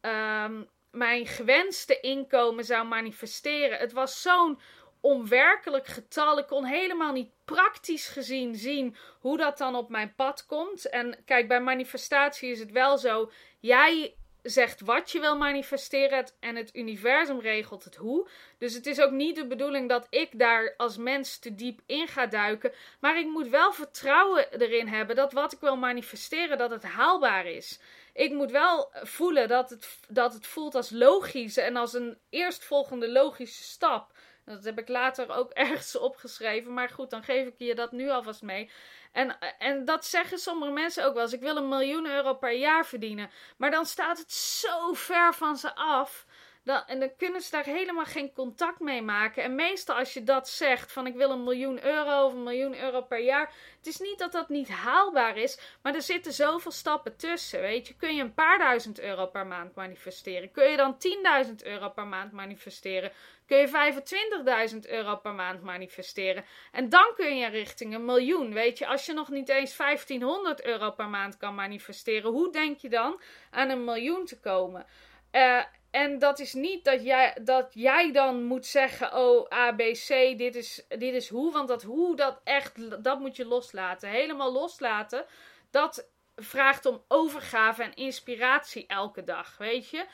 [0.01, 0.49] uh,
[0.91, 3.77] mijn gewenste inkomen zou manifesteren.
[3.77, 4.59] Het was zo'n
[5.01, 6.39] onwerkelijk getal.
[6.39, 10.89] Ik kon helemaal niet praktisch gezien zien hoe dat dan op mijn pad komt.
[10.89, 13.31] En kijk, bij manifestatie is het wel zo.
[13.59, 18.27] Jij zegt wat je wil manifesteren en het universum regelt het hoe.
[18.57, 22.07] Dus het is ook niet de bedoeling dat ik daar als mens te diep in
[22.07, 22.71] ga duiken.
[22.99, 27.45] Maar ik moet wel vertrouwen erin hebben dat wat ik wil manifesteren, dat het haalbaar
[27.45, 27.79] is.
[28.13, 33.09] Ik moet wel voelen dat het, dat het voelt als logisch en als een eerstvolgende
[33.11, 34.11] logische stap.
[34.45, 36.73] Dat heb ik later ook ergens opgeschreven.
[36.73, 38.69] Maar goed, dan geef ik je dat nu alvast mee.
[39.11, 41.33] En, en dat zeggen sommige mensen ook wel eens.
[41.33, 43.29] Ik wil een miljoen euro per jaar verdienen.
[43.57, 46.25] Maar dan staat het zo ver van ze af.
[46.65, 49.43] Dan, en dan kunnen ze daar helemaal geen contact mee maken.
[49.43, 52.79] En meestal als je dat zegt, van ik wil een miljoen euro of een miljoen
[52.79, 53.53] euro per jaar.
[53.77, 57.87] Het is niet dat dat niet haalbaar is, maar er zitten zoveel stappen tussen, weet
[57.87, 57.95] je.
[57.95, 60.51] Kun je een paar duizend euro per maand manifesteren?
[60.51, 60.97] Kun je dan
[61.47, 63.11] 10.000 euro per maand manifesteren?
[63.47, 66.45] Kun je 25.000 euro per maand manifesteren?
[66.71, 68.87] En dan kun je richting een miljoen, weet je.
[68.87, 73.21] Als je nog niet eens 1500 euro per maand kan manifesteren, hoe denk je dan
[73.51, 74.85] aan een miljoen te komen?
[75.31, 79.79] Uh, en dat is niet dat jij, dat jij dan moet zeggen: Oh, A, B,
[79.79, 81.51] C, dit is, dit is hoe.
[81.51, 84.09] Want dat hoe, dat echt, dat moet je loslaten.
[84.09, 85.25] Helemaal loslaten.
[85.71, 89.57] Dat vraagt om overgave en inspiratie elke dag.
[89.57, 90.05] Weet je?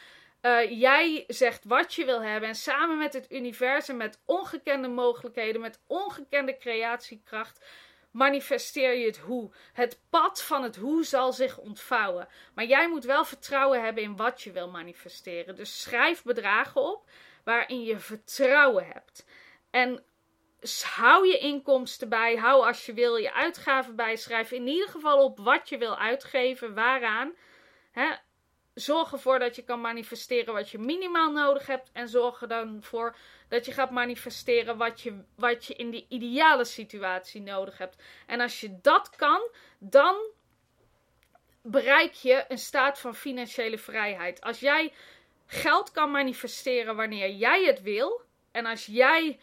[0.42, 2.50] Uh, jij zegt wat je wil hebben.
[2.50, 7.66] En samen met het universum, met ongekende mogelijkheden, met ongekende creatiekracht
[8.12, 9.52] manifesteer je het hoe.
[9.74, 12.28] Het pad van het hoe zal zich ontvouwen.
[12.56, 15.56] Maar jij moet wel vertrouwen hebben in wat je wil manifesteren.
[15.56, 17.10] Dus schrijf bedragen op
[17.44, 19.26] waarin je vertrouwen hebt.
[19.70, 20.04] En
[20.84, 22.36] hou je inkomsten bij.
[22.36, 24.16] Hou als je wil je uitgaven bij.
[24.16, 27.34] Schrijf in ieder geval op wat je wil uitgeven, waaraan.
[27.92, 28.10] Hè?
[28.82, 31.90] Zorg ervoor dat je kan manifesteren wat je minimaal nodig hebt.
[31.94, 33.16] En zorg er dan voor
[33.48, 38.04] dat je gaat manifesteren wat je, wat je in de ideale situatie nodig hebt.
[38.28, 39.42] En als je dat kan,
[39.80, 40.16] dan
[41.62, 44.42] bereik je een staat van financiële vrijheid.
[44.42, 44.94] Als jij
[45.46, 48.22] geld kan manifesteren wanneer jij het wil.
[48.52, 49.40] En als jij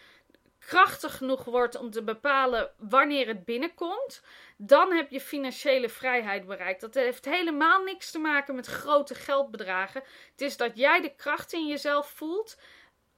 [0.59, 4.23] krachtig genoeg wordt om te bepalen wanneer het binnenkomt,
[4.61, 6.81] dan heb je financiële vrijheid bereikt.
[6.81, 10.03] Dat heeft helemaal niks te maken met grote geldbedragen.
[10.31, 12.59] Het is dat jij de kracht in jezelf voelt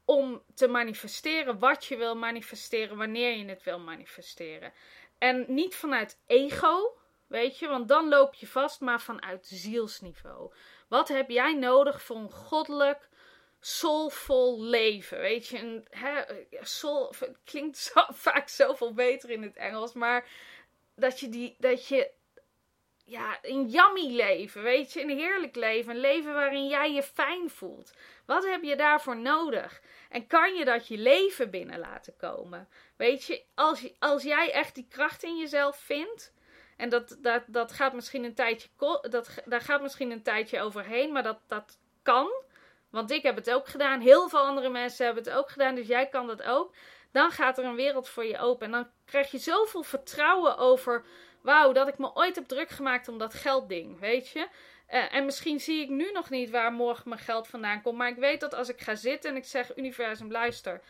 [0.05, 4.73] om te manifesteren wat je wil manifesteren, wanneer je het wil manifesteren.
[5.19, 10.53] En niet vanuit ego, weet je, want dan loop je vast, maar vanuit zielsniveau.
[10.89, 13.09] Wat heb jij nodig voor een goddelijk,
[13.61, 15.19] soulvol leven?
[15.19, 16.23] Weet je, een, hè,
[16.61, 20.29] soul klinkt zo, vaak zoveel beter in het Engels, maar
[21.01, 22.11] dat je, die, dat je
[23.05, 27.51] ja, een yummy leven, weet je, een heerlijk leven, een leven waarin jij je fijn
[27.51, 27.93] voelt.
[28.27, 29.81] Wat heb je daarvoor nodig?
[30.09, 32.69] En kan je dat je leven binnen laten komen?
[32.97, 36.33] Weet je, als, als jij echt die kracht in jezelf vindt,
[36.77, 38.69] en dat, dat, dat gaat misschien een tijdje,
[39.11, 42.31] dat, daar gaat misschien een tijdje overheen, maar dat, dat kan.
[42.91, 45.87] Want ik heb het ook gedaan, heel veel andere mensen hebben het ook gedaan, dus
[45.87, 46.75] jij kan dat ook.
[47.13, 48.67] Dan gaat er een wereld voor je open.
[48.67, 51.05] En dan krijg je zoveel vertrouwen over
[51.43, 54.49] wauw, dat ik me ooit heb druk gemaakt om dat geldding, weet je.
[54.91, 57.97] Uh, en misschien zie ik nu nog niet waar morgen mijn geld vandaan komt.
[57.97, 60.81] Maar ik weet dat als ik ga zitten en ik zeg: Universum, luister.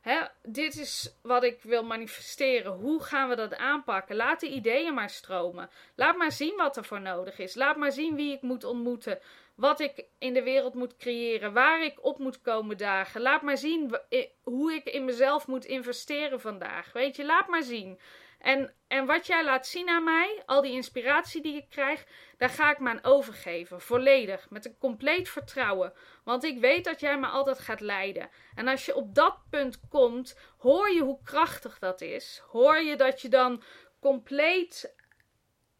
[0.00, 2.72] Hè, dit is wat ik wil manifesteren.
[2.72, 4.16] Hoe gaan we dat aanpakken?
[4.16, 5.70] Laat de ideeën maar stromen.
[5.94, 7.54] Laat maar zien wat er voor nodig is.
[7.54, 9.18] Laat maar zien wie ik moet ontmoeten.
[9.54, 11.52] Wat ik in de wereld moet creëren.
[11.52, 13.20] Waar ik op moet komen dagen.
[13.20, 13.98] Laat maar zien
[14.42, 16.92] hoe ik in mezelf moet investeren vandaag.
[16.92, 18.00] Weet je, laat maar zien.
[18.38, 22.06] En, en wat jij laat zien aan mij, al die inspiratie die ik krijg,
[22.38, 23.80] daar ga ik me aan overgeven.
[23.80, 24.50] Volledig.
[24.50, 25.92] Met een compleet vertrouwen.
[26.24, 28.30] Want ik weet dat jij me altijd gaat leiden.
[28.54, 32.42] En als je op dat punt komt, hoor je hoe krachtig dat is.
[32.50, 33.62] Hoor je dat je dan
[34.00, 34.94] compleet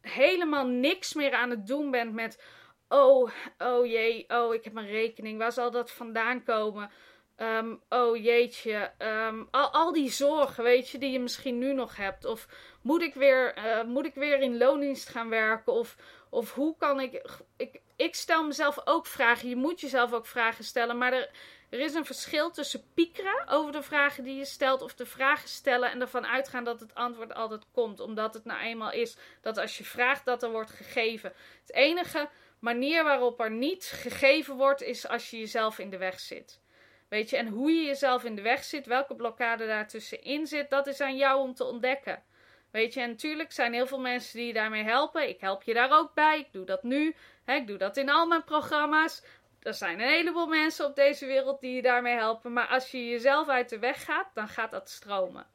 [0.00, 2.42] helemaal niks meer aan het doen bent met.
[2.88, 5.38] Oh, oh jee, oh, ik heb een rekening.
[5.38, 6.90] Waar zal dat vandaan komen?
[7.36, 11.96] Um, oh jeetje, um, al, al die zorgen, weet je, die je misschien nu nog
[11.96, 12.24] hebt.
[12.24, 12.48] Of
[12.82, 15.72] moet ik weer, uh, moet ik weer in loondienst gaan werken?
[15.72, 15.96] Of,
[16.30, 17.22] of hoe kan ik,
[17.56, 17.82] ik.
[17.96, 19.48] Ik stel mezelf ook vragen.
[19.48, 20.98] Je moet jezelf ook vragen stellen.
[20.98, 21.30] Maar er,
[21.70, 24.82] er is een verschil tussen piekeren over de vragen die je stelt.
[24.82, 28.00] Of de vragen stellen en ervan uitgaan dat het antwoord altijd komt.
[28.00, 31.32] Omdat het nou eenmaal is dat als je vraagt dat er wordt gegeven.
[31.60, 32.28] Het enige
[32.64, 36.60] manier waarop er niet gegeven wordt is als je jezelf in de weg zit.
[37.08, 40.86] Weet je, en hoe je jezelf in de weg zit, welke blokkade daartussenin zit, dat
[40.86, 42.22] is aan jou om te ontdekken.
[42.70, 45.28] Weet je, en natuurlijk zijn heel veel mensen die je daarmee helpen.
[45.28, 46.38] Ik help je daar ook bij.
[46.38, 47.14] Ik doe dat nu.
[47.46, 49.22] Ik doe dat in al mijn programma's.
[49.62, 52.52] Er zijn een heleboel mensen op deze wereld die je daarmee helpen.
[52.52, 55.46] Maar als je jezelf uit de weg gaat, dan gaat dat stromen.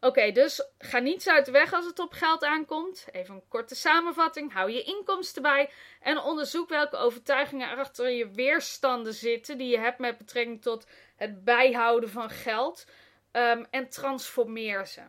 [0.00, 3.06] Oké, dus ga niets uit de weg als het op geld aankomt.
[3.12, 4.52] Even een korte samenvatting.
[4.52, 9.78] Hou je inkomsten bij en onderzoek welke overtuigingen er achter je weerstanden zitten die je
[9.78, 10.86] hebt met betrekking tot
[11.16, 12.86] het bijhouden van geld.
[13.32, 15.02] Um, en transformeer ze.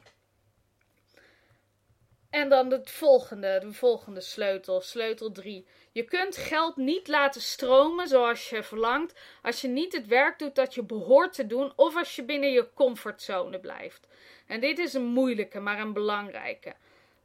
[2.29, 5.67] En dan het volgende, de volgende sleutel, sleutel 3.
[5.91, 10.55] Je kunt geld niet laten stromen zoals je verlangt als je niet het werk doet
[10.55, 14.07] dat je behoort te doen of als je binnen je comfortzone blijft.
[14.51, 16.75] En dit is een moeilijke, maar een belangrijke.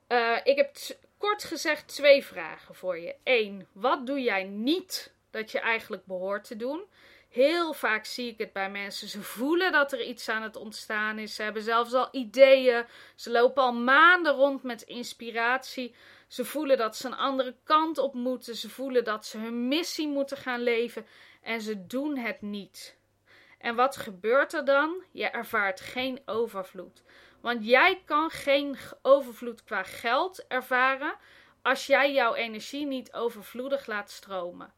[0.09, 0.77] Uh, ik heb
[1.19, 3.15] kort gezegd twee vragen voor je.
[3.25, 6.85] Eén, wat doe jij niet dat je eigenlijk behoort te doen?
[7.29, 9.09] Heel vaak zie ik het bij mensen.
[9.09, 11.35] Ze voelen dat er iets aan het ontstaan is.
[11.35, 12.85] Ze hebben zelfs al ideeën.
[13.15, 15.95] Ze lopen al maanden rond met inspiratie.
[16.29, 18.57] Ze voelen dat ze een andere kant op moeten.
[18.57, 21.07] Ze voelen dat ze hun missie moeten gaan leven.
[21.43, 22.96] En ze doen het niet.
[23.67, 25.05] En wat gebeurt er dan?
[25.13, 27.03] Je ervaart geen overvloed.
[27.41, 31.17] Want jij kan geen overvloed qua geld ervaren
[31.63, 34.73] als jij jouw energie niet overvloedig laat stromen.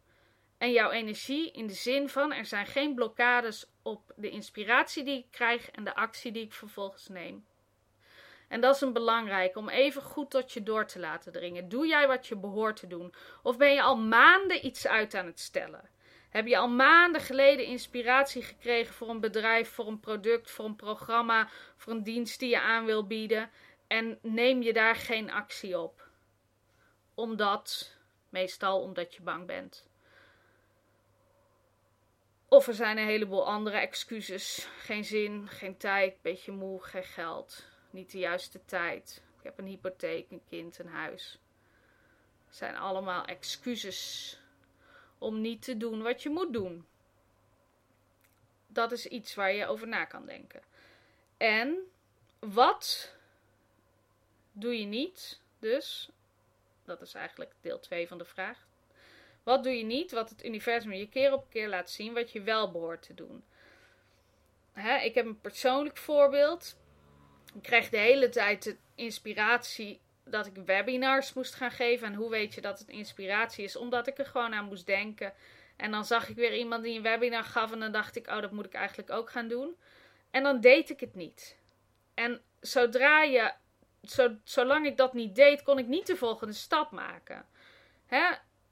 [0.59, 5.18] En jouw energie in de zin van er zijn geen blokkades op de inspiratie die
[5.18, 7.46] ik krijg en de actie die ik vervolgens neem.
[8.48, 11.68] En dat is een belangrijke om even goed tot je door te laten dringen.
[11.68, 13.14] Doe jij wat je behoort te doen?
[13.42, 15.96] Of ben je al maanden iets uit aan het stellen?
[16.29, 20.77] Heb je al maanden geleden inspiratie gekregen voor een bedrijf, voor een product, voor een
[20.77, 23.51] programma, voor een dienst die je aan wil bieden
[23.87, 26.09] en neem je daar geen actie op?
[27.14, 27.97] Omdat,
[28.29, 29.88] meestal omdat je bang bent.
[32.49, 34.69] Of er zijn een heleboel andere excuses.
[34.79, 39.23] Geen zin, geen tijd, beetje moe, geen geld, niet de juiste tijd.
[39.38, 41.38] Ik heb een hypotheek, een kind, een huis.
[42.47, 44.38] Het zijn allemaal excuses
[45.18, 46.87] om niet te doen wat je moet doen.
[48.66, 50.62] Dat is iets waar je over na kan denken.
[51.37, 51.78] En
[52.38, 53.14] wat
[54.52, 55.40] doe je niet?
[55.59, 56.11] Dus,
[56.85, 58.66] dat is eigenlijk deel 2 van de vraag.
[59.42, 62.40] Wat doe je niet wat het universum je keer op keer laat zien wat je
[62.40, 63.44] wel behoort te doen?
[64.72, 66.76] Hè, ik heb een persoonlijk voorbeeld.
[67.54, 70.00] Ik kreeg de hele tijd de inspiratie
[70.31, 72.07] dat ik webinars moest gaan geven.
[72.07, 73.77] En hoe weet je dat het inspiratie is?
[73.77, 75.33] Omdat ik er gewoon aan moest denken.
[75.77, 77.73] En dan zag ik weer iemand die een webinar gaf.
[77.73, 79.77] En dan dacht ik, oh, dat moet ik eigenlijk ook gaan doen.
[80.31, 81.57] En dan deed ik het niet.
[82.14, 83.53] En zodra je,
[84.03, 87.47] zo, zolang ik dat niet deed, kon ik niet de volgende stap maken.
[88.07, 88.25] Hè?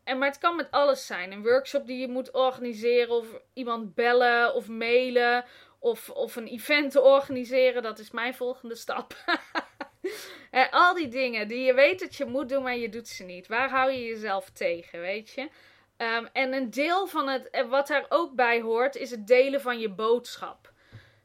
[0.04, 1.32] En, maar het kan met alles zijn.
[1.32, 5.44] Een workshop die je moet organiseren, of iemand bellen of mailen,
[5.78, 7.82] of, of een event organiseren.
[7.82, 9.14] Dat is mijn volgende stap.
[10.50, 13.24] en al die dingen die je weet dat je moet doen, maar je doet ze
[13.24, 13.46] niet.
[13.46, 15.48] Waar hou je jezelf tegen, weet je?
[15.96, 19.60] Ehm, en een deel van het, eh, wat daar ook bij hoort, is het delen
[19.60, 20.74] van je boodschap.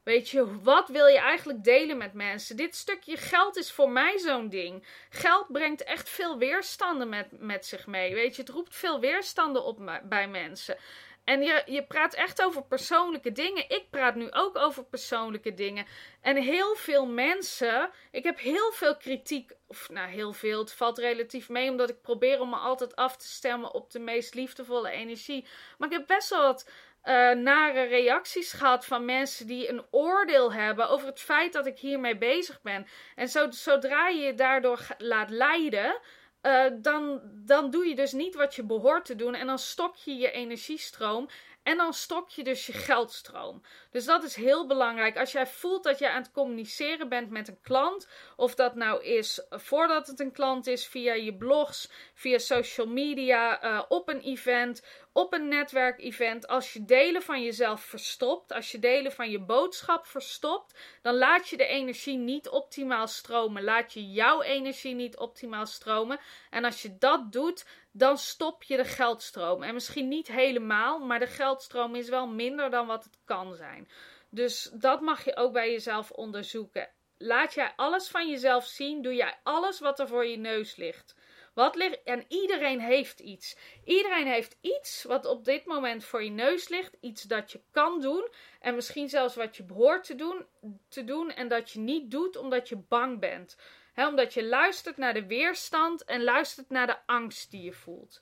[0.04, 2.58] Weet je, wat wil je eigenlijk delen met mensen?
[2.58, 4.88] Dit stukje geld is voor mij zo'n ding.
[5.10, 8.14] Geld brengt echt veel weerstanden met, met zich mee.
[8.14, 10.78] Weet je, het roept veel weerstanden op bij mensen.
[11.24, 13.70] En je, je praat echt over persoonlijke dingen.
[13.70, 15.86] Ik praat nu ook over persoonlijke dingen.
[16.22, 17.90] En heel veel mensen.
[18.12, 19.52] Ik heb heel veel kritiek.
[19.68, 20.60] Of nou, heel veel.
[20.60, 24.00] Het valt relatief mee, omdat ik probeer om me altijd af te stemmen op de
[24.00, 25.46] meest liefdevolle energie.
[25.78, 26.70] Maar ik heb best wel wat
[27.04, 31.80] uh, nare reacties gehad van mensen die een oordeel hebben over het feit dat ik
[31.80, 32.88] hiermee bezig ben.
[33.16, 36.00] En zo, zodra je je daardoor laat leiden,
[36.42, 39.36] uh, dan, dan doe je dus niet wat je behoort te doen.
[39.36, 41.28] En dan stok je je energiestroom.
[41.64, 43.62] En dan stok je dus je geldstroom.
[43.92, 45.18] Dus dat is heel belangrijk.
[45.18, 49.04] Als jij voelt dat je aan het communiceren bent met een klant, of dat nou
[49.04, 54.22] is voordat het een klant is, via je blogs, via social media, uh, op een
[54.22, 59.40] event, op een netwerkevent, als je delen van jezelf verstopt, als je delen van je
[59.40, 63.64] boodschap verstopt, dan laat je de energie niet optimaal stromen.
[63.64, 66.20] Laat je jouw energie niet optimaal stromen.
[66.50, 69.64] En als je dat doet, dan stop je de geldstroom.
[69.64, 73.90] En misschien niet helemaal, maar de geldstroom is wel minder dan wat het kan zijn.
[74.30, 76.90] Dus dat mag je ook bij jezelf onderzoeken.
[77.18, 79.02] Laat jij alles van jezelf zien?
[79.02, 81.16] Doe jij alles wat er voor je neus ligt?
[81.54, 83.58] Wat ligt, en iedereen heeft iets.
[83.86, 86.98] Iedereen heeft iets wat op dit moment voor je neus ligt.
[87.00, 88.28] Iets dat je kan doen.
[88.60, 90.46] En misschien zelfs wat je behoort te doen,
[90.90, 91.32] te doen.
[91.32, 93.58] En dat je niet doet omdat je bang bent.
[93.96, 98.22] omdat je luistert naar de weerstand en luistert naar de angst die je voelt.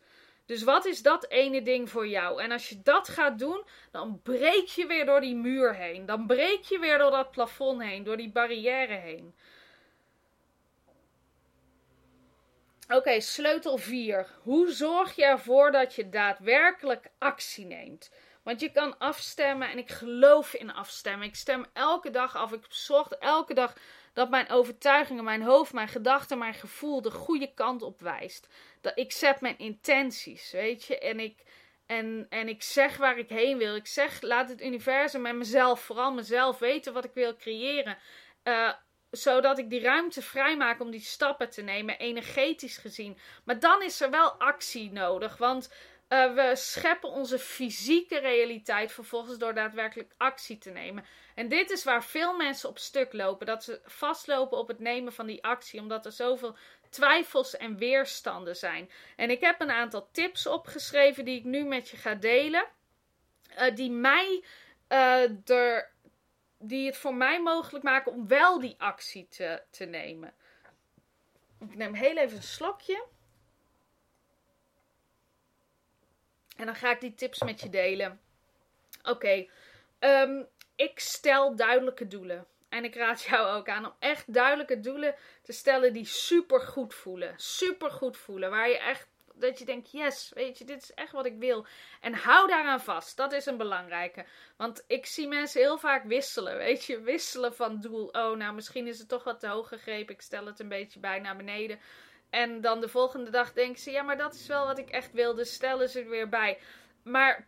[0.49, 2.41] Dus wat is dat ene ding voor jou?
[2.41, 6.05] En als je dat gaat doen, dan breek je weer door die muur heen.
[6.05, 9.35] Dan breek je weer door dat plafond heen, door die barrière heen.
[12.95, 14.27] Oké, sleutel 4.
[14.43, 18.11] Hoe zorg je ervoor dat je daadwerkelijk actie neemt?
[18.43, 21.27] Want je kan afstemmen en ik geloof in afstemmen.
[21.27, 22.51] Ik stem elke dag af.
[22.51, 23.75] Ik zorg elke dag
[24.13, 28.47] dat mijn overtuigingen, mijn hoofd, mijn gedachten, mijn gevoel de goede kant op wijst.
[28.81, 30.99] Dat ik zet mijn intenties, weet je.
[30.99, 31.43] En ik,
[31.85, 33.75] en, en ik zeg waar ik heen wil.
[33.75, 37.97] Ik zeg, laat het universum en mezelf, vooral mezelf, weten wat ik wil creëren.
[38.43, 38.71] Uh,
[39.11, 43.17] zodat ik die ruimte vrijmaak om die stappen te nemen, energetisch gezien.
[43.43, 45.69] Maar dan is er wel actie nodig, want
[46.09, 51.05] uh, we scheppen onze fysieke realiteit vervolgens door daadwerkelijk actie te nemen.
[51.35, 55.13] En dit is waar veel mensen op stuk lopen: dat ze vastlopen op het nemen
[55.13, 56.57] van die actie, omdat er zoveel
[56.89, 58.89] twijfels en weerstanden zijn.
[59.15, 62.65] En ik heb een aantal tips opgeschreven die ik nu met je ga delen,
[63.59, 64.43] uh, die mij
[64.89, 65.91] uh, er
[66.59, 70.33] die het voor mij mogelijk maken om wel die actie te, te nemen.
[71.59, 73.05] Ik neem heel even een slokje.
[76.55, 78.21] En dan ga ik die tips met je delen.
[79.03, 79.47] Oké,
[79.99, 80.43] ehm,
[80.75, 82.47] ik stel duidelijke doelen.
[82.69, 86.93] En ik raad jou ook aan om echt duidelijke doelen te stellen die super goed
[86.93, 87.33] voelen.
[87.37, 88.49] Super goed voelen.
[88.49, 89.07] Waar je echt
[89.39, 91.65] dat je denkt, yes, weet je, dit is echt wat ik wil.
[92.01, 93.17] En hou daaraan vast.
[93.17, 94.25] Dat is een belangrijke.
[94.57, 98.07] Want ik zie mensen heel vaak wisselen, weet je, wisselen van doel.
[98.07, 100.13] Oh, nou, misschien is het toch wat te hoog gegrepen.
[100.13, 101.79] Ik stel het een beetje bij naar beneden.
[102.29, 105.11] En dan de volgende dag denken ze, ja, maar dat is wel wat ik echt
[105.11, 105.35] wil.
[105.35, 106.59] Dus stellen ze er weer bij.
[107.03, 107.47] Maar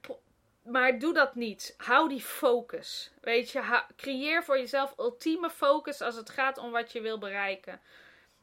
[0.64, 1.74] maar doe dat niet.
[1.78, 3.12] Hou die focus.
[3.22, 7.82] Weet je, creëer voor jezelf ultieme focus als het gaat om wat je wil bereiken.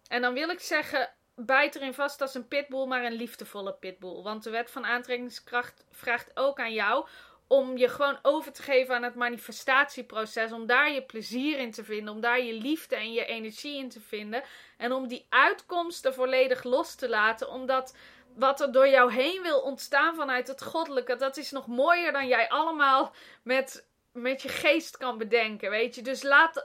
[0.08, 1.10] En dan wil ik zeggen,
[1.46, 4.22] bijt erin vast als een pitbull, maar een liefdevolle pitbull.
[4.22, 7.06] Want de wet van aantrekkingskracht vraagt ook aan jou
[7.48, 10.52] om je gewoon over te geven aan het manifestatieproces.
[10.52, 12.14] Om daar je plezier in te vinden.
[12.14, 14.42] Om daar je liefde en je energie in te vinden.
[14.76, 17.48] En om die uitkomsten volledig los te laten.
[17.50, 17.94] Omdat
[18.34, 21.16] wat er door jou heen wil ontstaan vanuit het goddelijke.
[21.16, 25.70] Dat is nog mooier dan jij allemaal met, met je geest kan bedenken.
[25.70, 26.02] Weet je.
[26.02, 26.64] Dus laat,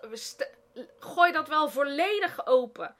[0.99, 2.95] gooi dat wel volledig open.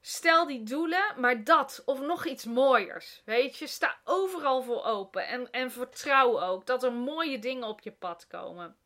[0.00, 3.22] Stel die doelen, maar dat of nog iets mooiers.
[3.24, 5.26] Weet je, sta overal voor open.
[5.26, 8.76] En, en vertrouw ook dat er mooie dingen op je pad komen.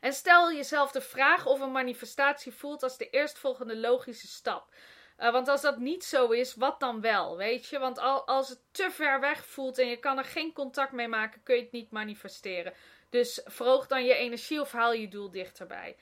[0.00, 4.74] En stel jezelf de vraag of een manifestatie voelt als de eerstvolgende logische stap.
[5.18, 7.36] Uh, want als dat niet zo is, wat dan wel?
[7.36, 7.78] Weet je?
[7.78, 11.08] Want al, als het te ver weg voelt en je kan er geen contact mee
[11.08, 12.72] maken, kun je het niet manifesteren.
[13.10, 15.96] Dus verhoog dan je energie of haal je doel dichterbij.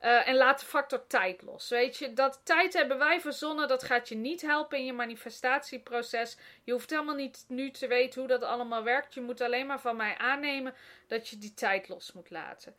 [0.00, 1.68] Uh, en laat de factor tijd los.
[1.68, 3.68] Weet je, dat tijd hebben wij verzonnen.
[3.68, 6.36] Dat gaat je niet helpen in je manifestatieproces.
[6.64, 9.14] Je hoeft helemaal niet nu te weten hoe dat allemaal werkt.
[9.14, 10.74] Je moet alleen maar van mij aannemen
[11.06, 12.74] dat je die tijd los moet laten.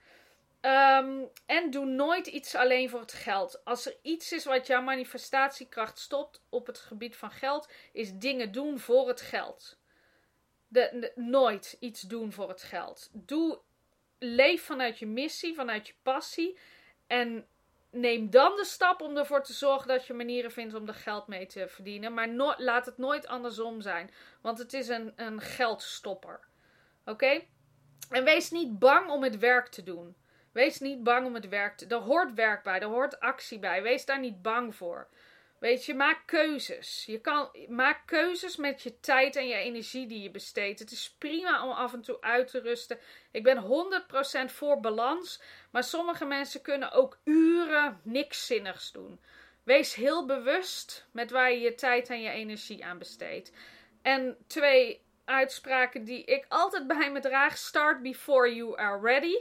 [0.62, 3.66] Ehm, en doe nooit iets alleen voor het geld.
[3.66, 8.52] Als er iets is wat jouw manifestatiekracht stopt op het gebied van geld, is dingen
[8.52, 9.78] doen voor het geld.
[10.68, 13.10] De, nooit iets doen voor het geld.
[13.14, 13.60] Doe,
[14.20, 16.58] leef vanuit je missie, vanuit je passie.
[17.12, 17.46] En
[17.90, 21.28] neem dan de stap om ervoor te zorgen dat je manieren vindt om er geld
[21.28, 22.14] mee te verdienen.
[22.14, 24.12] Maar laat het nooit andersom zijn.
[24.42, 26.40] Want het is een, een geldstopper.
[27.06, 27.42] Oké?
[28.10, 30.16] En wees niet bang om het werk te doen.
[30.52, 31.88] Wees niet bang om het werk te...
[31.88, 33.84] Er hoort werk bij, er hoort actie bij.
[33.84, 35.08] Wees daar niet bang voor.
[35.62, 37.06] Weet je, maak keuzes.
[37.06, 40.80] Je kan, maak keuzes met je tijd en je energie die je besteedt.
[40.80, 43.00] Het is prima om af en toe uit te rusten.
[43.32, 43.64] Ik ben
[44.50, 45.42] 100% voor balans.
[45.72, 49.20] Maar sommige mensen kunnen ook uren niks zinnigs doen.
[49.64, 53.52] Wees heel bewust met waar je je tijd en je energie aan besteedt.
[54.02, 59.36] En twee uitspraken die ik altijd bij me draag: start before you are ready.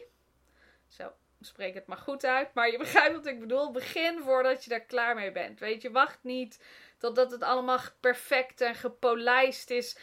[0.88, 2.54] Zo, spreek het maar goed uit.
[2.54, 3.70] Maar je begrijpt wat ik bedoel.
[3.70, 5.60] Begin voordat je daar klaar mee bent.
[5.60, 6.58] Weet je, wacht niet
[6.98, 9.96] totdat het allemaal perfect en gepolijst is.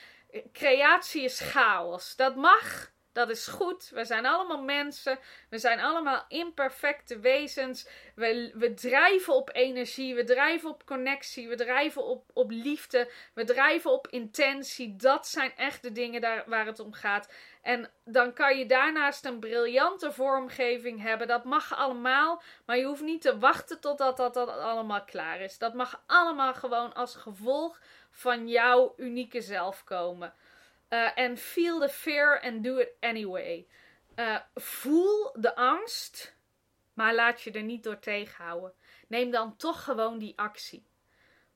[0.53, 2.15] Creatie is chaos.
[2.15, 2.91] Dat mag.
[3.11, 3.89] Dat is goed.
[3.89, 5.19] We zijn allemaal mensen.
[5.49, 7.87] We zijn allemaal imperfecte wezens.
[8.15, 10.15] We, we drijven op energie.
[10.15, 11.47] We drijven op connectie.
[11.47, 13.11] We drijven op, op liefde.
[13.33, 14.95] We drijven op intentie.
[14.95, 17.33] Dat zijn echt de dingen daar, waar het om gaat.
[17.67, 21.27] En dan kan je daarnaast een briljante vormgeving hebben.
[21.27, 22.41] Dat mag allemaal.
[22.65, 25.57] Maar je hoeft niet te wachten totdat dat, dat allemaal klaar is.
[25.57, 27.79] Dat mag allemaal gewoon als gevolg
[28.11, 30.33] van jouw unieke zelf komen.
[30.87, 33.67] Eh, en feel the fear and do it anyway.
[34.15, 36.35] Uh, voel de angst,
[36.93, 38.73] maar laat je er niet door tegenhouden.
[39.07, 40.85] Neem dan toch gewoon die actie.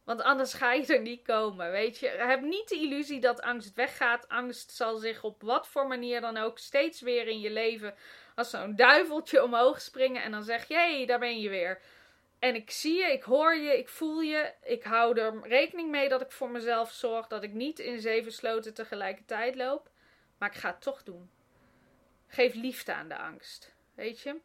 [0.03, 2.07] Want anders ga je er niet komen, weet je.
[2.07, 4.27] Heb niet de illusie dat angst weggaat.
[4.27, 7.95] Angst zal zich op wat voor manier dan ook steeds weer in je leven
[8.35, 10.23] als zo'n duiveltje omhoog springen.
[10.23, 11.81] En dan zeg je, hé, hey, daar ben je weer.
[12.39, 14.53] En ik zie je, ik hoor je, ik voel je.
[14.63, 17.27] Ik hou er rekening mee dat ik voor mezelf zorg.
[17.27, 19.89] Dat ik niet in zeven sloten tegelijkertijd loop.
[20.37, 21.29] Maar ik ga het toch doen.
[22.27, 23.75] Geef liefde aan de angst.
[23.95, 24.35] Weet je?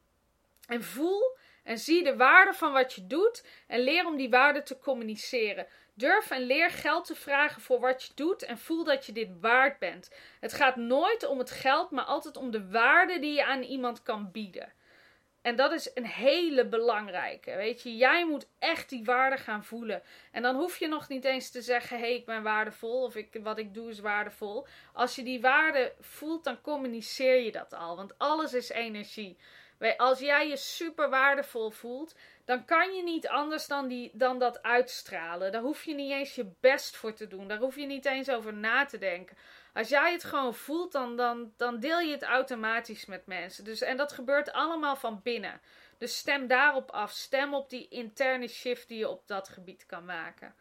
[0.66, 1.36] En voel
[1.66, 3.44] en zie de waarde van wat je doet.
[3.66, 5.66] En leer om die waarde te communiceren.
[5.94, 8.42] Durf en leer geld te vragen voor wat je doet.
[8.42, 10.10] En voel dat je dit waard bent.
[10.40, 14.02] Het gaat nooit om het geld, maar altijd om de waarde die je aan iemand
[14.02, 14.72] kan bieden.
[15.42, 17.56] En dat is een hele belangrijke.
[17.56, 20.02] Weet je, jij moet echt die waarde gaan voelen.
[20.32, 23.16] En dan hoef je nog niet eens te zeggen: hé, hey, ik ben waardevol of
[23.16, 24.66] ik, wat ik doe is waardevol.
[24.92, 27.96] Als je die waarde voelt, dan communiceer je dat al.
[27.96, 29.38] Want alles is energie.
[29.96, 32.14] Als jij je super waardevol voelt,
[32.44, 35.52] dan kan je niet anders dan, die, dan dat uitstralen.
[35.52, 37.48] Daar hoef je niet eens je best voor te doen.
[37.48, 39.36] Daar hoef je niet eens over na te denken.
[39.74, 43.64] Als jij het gewoon voelt, dan, dan, dan deel je het automatisch met mensen.
[43.64, 45.60] Dus, en dat gebeurt allemaal van binnen.
[45.98, 47.10] Dus stem daarop af.
[47.10, 50.54] Stem op die interne shift die je op dat gebied kan maken.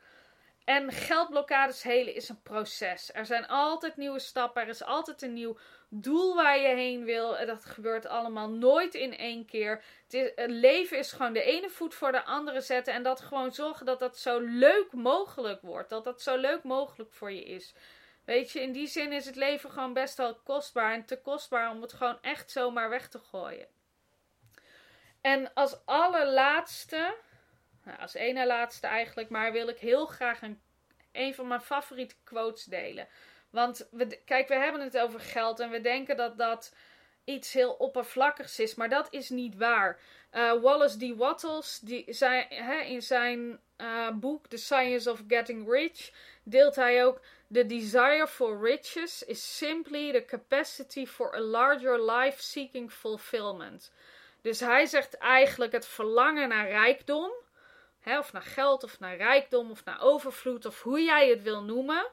[0.65, 3.13] En geldblokkades helen is een proces.
[3.13, 4.61] Er zijn altijd nieuwe stappen.
[4.61, 5.57] Er is altijd een nieuw
[5.89, 7.37] doel waar je heen wil.
[7.37, 9.83] En dat gebeurt allemaal nooit in één keer.
[10.07, 12.93] Het, het, leven is gewoon de ene voet voor de andere zetten.
[12.93, 15.89] En dat gewoon zorgen dat dat zo leuk mogelijk wordt.
[15.89, 17.73] Dat dat zo leuk mogelijk voor je is.
[18.23, 20.93] Weet je, in die zin is het leven gewoon best wel kostbaar.
[20.93, 23.67] En te kostbaar om het gewoon echt zomaar weg te gooien.
[25.21, 27.15] En als allerlaatste,
[27.85, 30.61] nou, als ene laatste eigenlijk, maar wil ik heel graag een,
[31.11, 33.07] een van mijn favoriete quotes delen.
[33.49, 36.73] Want we, kijk, we hebben het over geld en we denken dat dat
[37.23, 39.99] iets heel oppervlakkigs is, maar dat is niet waar.
[40.33, 41.17] Uh, Wallace D.
[41.17, 46.11] Wattles, die zei, hè, in zijn uh, boek The Science of Getting Rich,
[46.43, 47.21] deelt hij ook:
[47.51, 53.91] The desire for riches is simply the capacity for a larger life seeking fulfillment.
[54.41, 57.31] Dus hij zegt eigenlijk het verlangen naar rijkdom,
[58.05, 62.05] of naar geld, of naar rijkdom, of naar overvloed, of hoe jij het wil noemen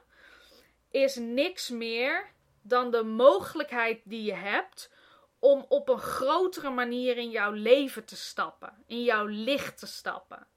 [0.93, 2.31] is niks meer
[2.61, 4.91] dan de mogelijkheid die je hebt
[5.39, 10.47] om op een grotere manier in jouw leven te stappen, in jouw licht te stappen.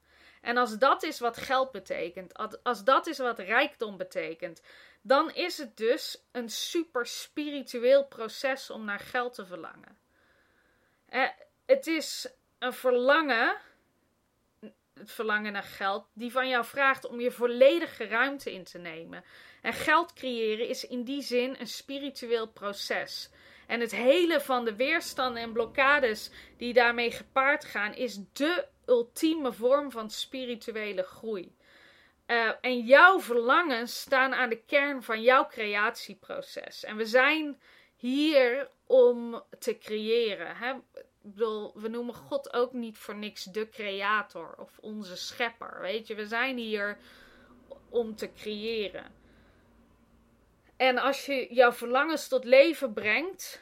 [0.41, 4.61] En als dat is wat geld betekent, als dat is wat rijkdom betekent,
[5.01, 9.97] dan is het dus een super spiritueel proces om naar geld te verlangen.
[11.05, 11.29] Eh,
[11.65, 12.27] het is
[12.59, 13.57] een verlangen,
[14.97, 19.23] het verlangen naar geld, die van jou vraagt om je volledige ruimte in te nemen.
[19.61, 23.29] En geld creëren is in die zin een spiritueel proces.
[23.67, 29.53] En het hele van de weerstanden en blokkades die daarmee gepaard gaan, is de ultieme
[29.53, 31.55] vorm van spirituele groei.
[32.27, 36.83] Uh, en jouw verlangens staan aan de kern van jouw creatieproces.
[36.83, 37.61] En we zijn
[37.95, 40.55] hier om te creëren.
[40.55, 40.73] Hè?
[41.33, 45.81] Bedoel, we noemen God ook niet voor niks de creator of onze schepper.
[45.81, 46.97] Weet je, we zijn hier
[47.89, 49.11] om te creëren.
[50.77, 53.61] En als je jouw verlangens tot leven brengt,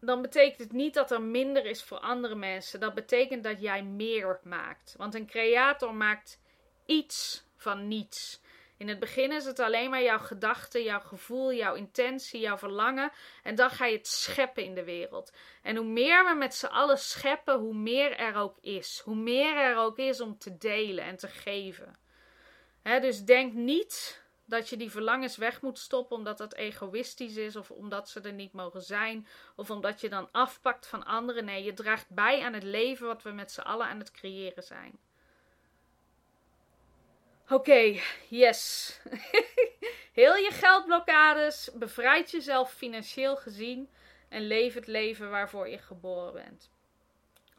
[0.00, 2.80] dan betekent het niet dat er minder is voor andere mensen.
[2.80, 4.94] Dat betekent dat jij meer maakt.
[4.96, 6.40] Want een creator maakt
[6.86, 8.40] iets van niets.
[8.80, 13.12] In het begin is het alleen maar jouw gedachte, jouw gevoel, jouw intentie, jouw verlangen.
[13.42, 15.32] En dan ga je het scheppen in de wereld.
[15.62, 19.00] En hoe meer we met z'n allen scheppen, hoe meer er ook is.
[19.04, 21.98] Hoe meer er ook is om te delen en te geven.
[22.82, 27.70] dus denk niet dat je die verlangens weg moet stoppen omdat dat egoïstisch is of
[27.70, 29.26] omdat ze er niet mogen zijn
[29.56, 31.44] of omdat je dan afpakt van anderen.
[31.44, 34.62] Nee, je draagt bij aan het leven wat we met z'n allen aan het creëren
[34.62, 34.98] zijn.
[37.50, 39.00] Oké, yes.
[40.20, 43.90] Heel je geldblokkades, bevrijd jezelf financieel gezien
[44.28, 46.70] en leef het leven waarvoor je geboren bent.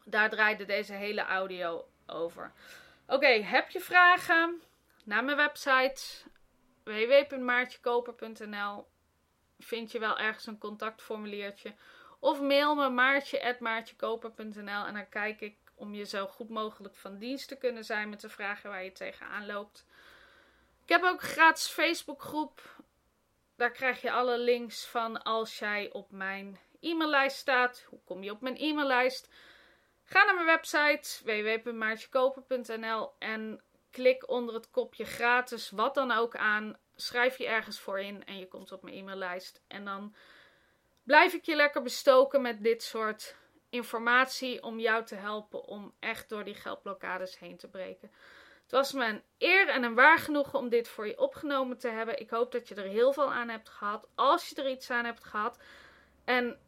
[0.04, 2.52] Daar draaide deze hele audio over.
[3.06, 4.62] Oké, heb je vragen?
[5.04, 6.02] Naar mijn website
[6.84, 8.86] www.maartjekoper.nl
[9.58, 11.74] vind je wel ergens een contactformuliertje.
[12.18, 17.48] Of mail me maartje.maartjekoper.nl en dan kijk ik om je zo goed mogelijk van dienst
[17.48, 19.86] te kunnen zijn met de vragen waar je tegenaan loopt.
[20.82, 22.76] Ik heb ook een gratis Facebookgroep.
[23.56, 27.84] Daar krijg je alle links van als jij op mijn e-maillijst staat.
[27.88, 29.28] Hoe kom je op mijn e-maillijst?
[30.04, 36.78] Ga naar mijn website www.maartjekoper.nl en klik onder het kopje gratis wat dan ook aan.
[36.96, 39.62] Schrijf je ergens voor in en je komt op mijn e-maillijst.
[39.68, 40.14] En dan
[41.02, 43.36] blijf ik je lekker bestoken met dit soort
[43.72, 48.10] informatie om jou te helpen om echt door die geldblokkades heen te breken.
[48.62, 51.88] Het was me een eer en een waar genoegen om dit voor je opgenomen te
[51.88, 52.20] hebben.
[52.20, 54.08] Ik hoop dat je er heel veel aan hebt gehad.
[54.14, 55.58] Als je er iets aan hebt gehad
[56.24, 56.58] en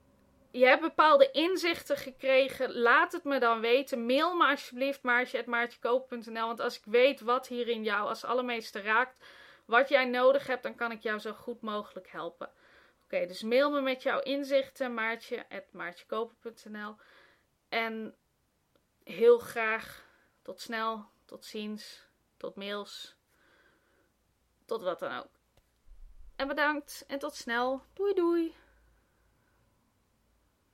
[0.51, 4.07] je hebt bepaalde inzichten gekregen, laat het me dan weten.
[4.07, 9.25] Mail me alsjeblieft maartje.maartjekoop.nl Want als ik weet wat hierin jou als allermeeste raakt,
[9.65, 12.51] wat jij nodig hebt, dan kan ik jou zo goed mogelijk helpen.
[13.21, 16.97] Dus mail me met jouw inzichten, maartje.maartjekoper.nl.
[17.69, 18.17] En
[19.05, 20.05] heel graag
[20.43, 23.17] tot snel, tot ziens, tot mails,
[24.65, 25.31] tot wat dan ook.
[26.37, 27.83] En bedankt en tot snel.
[27.93, 28.55] Doei doei.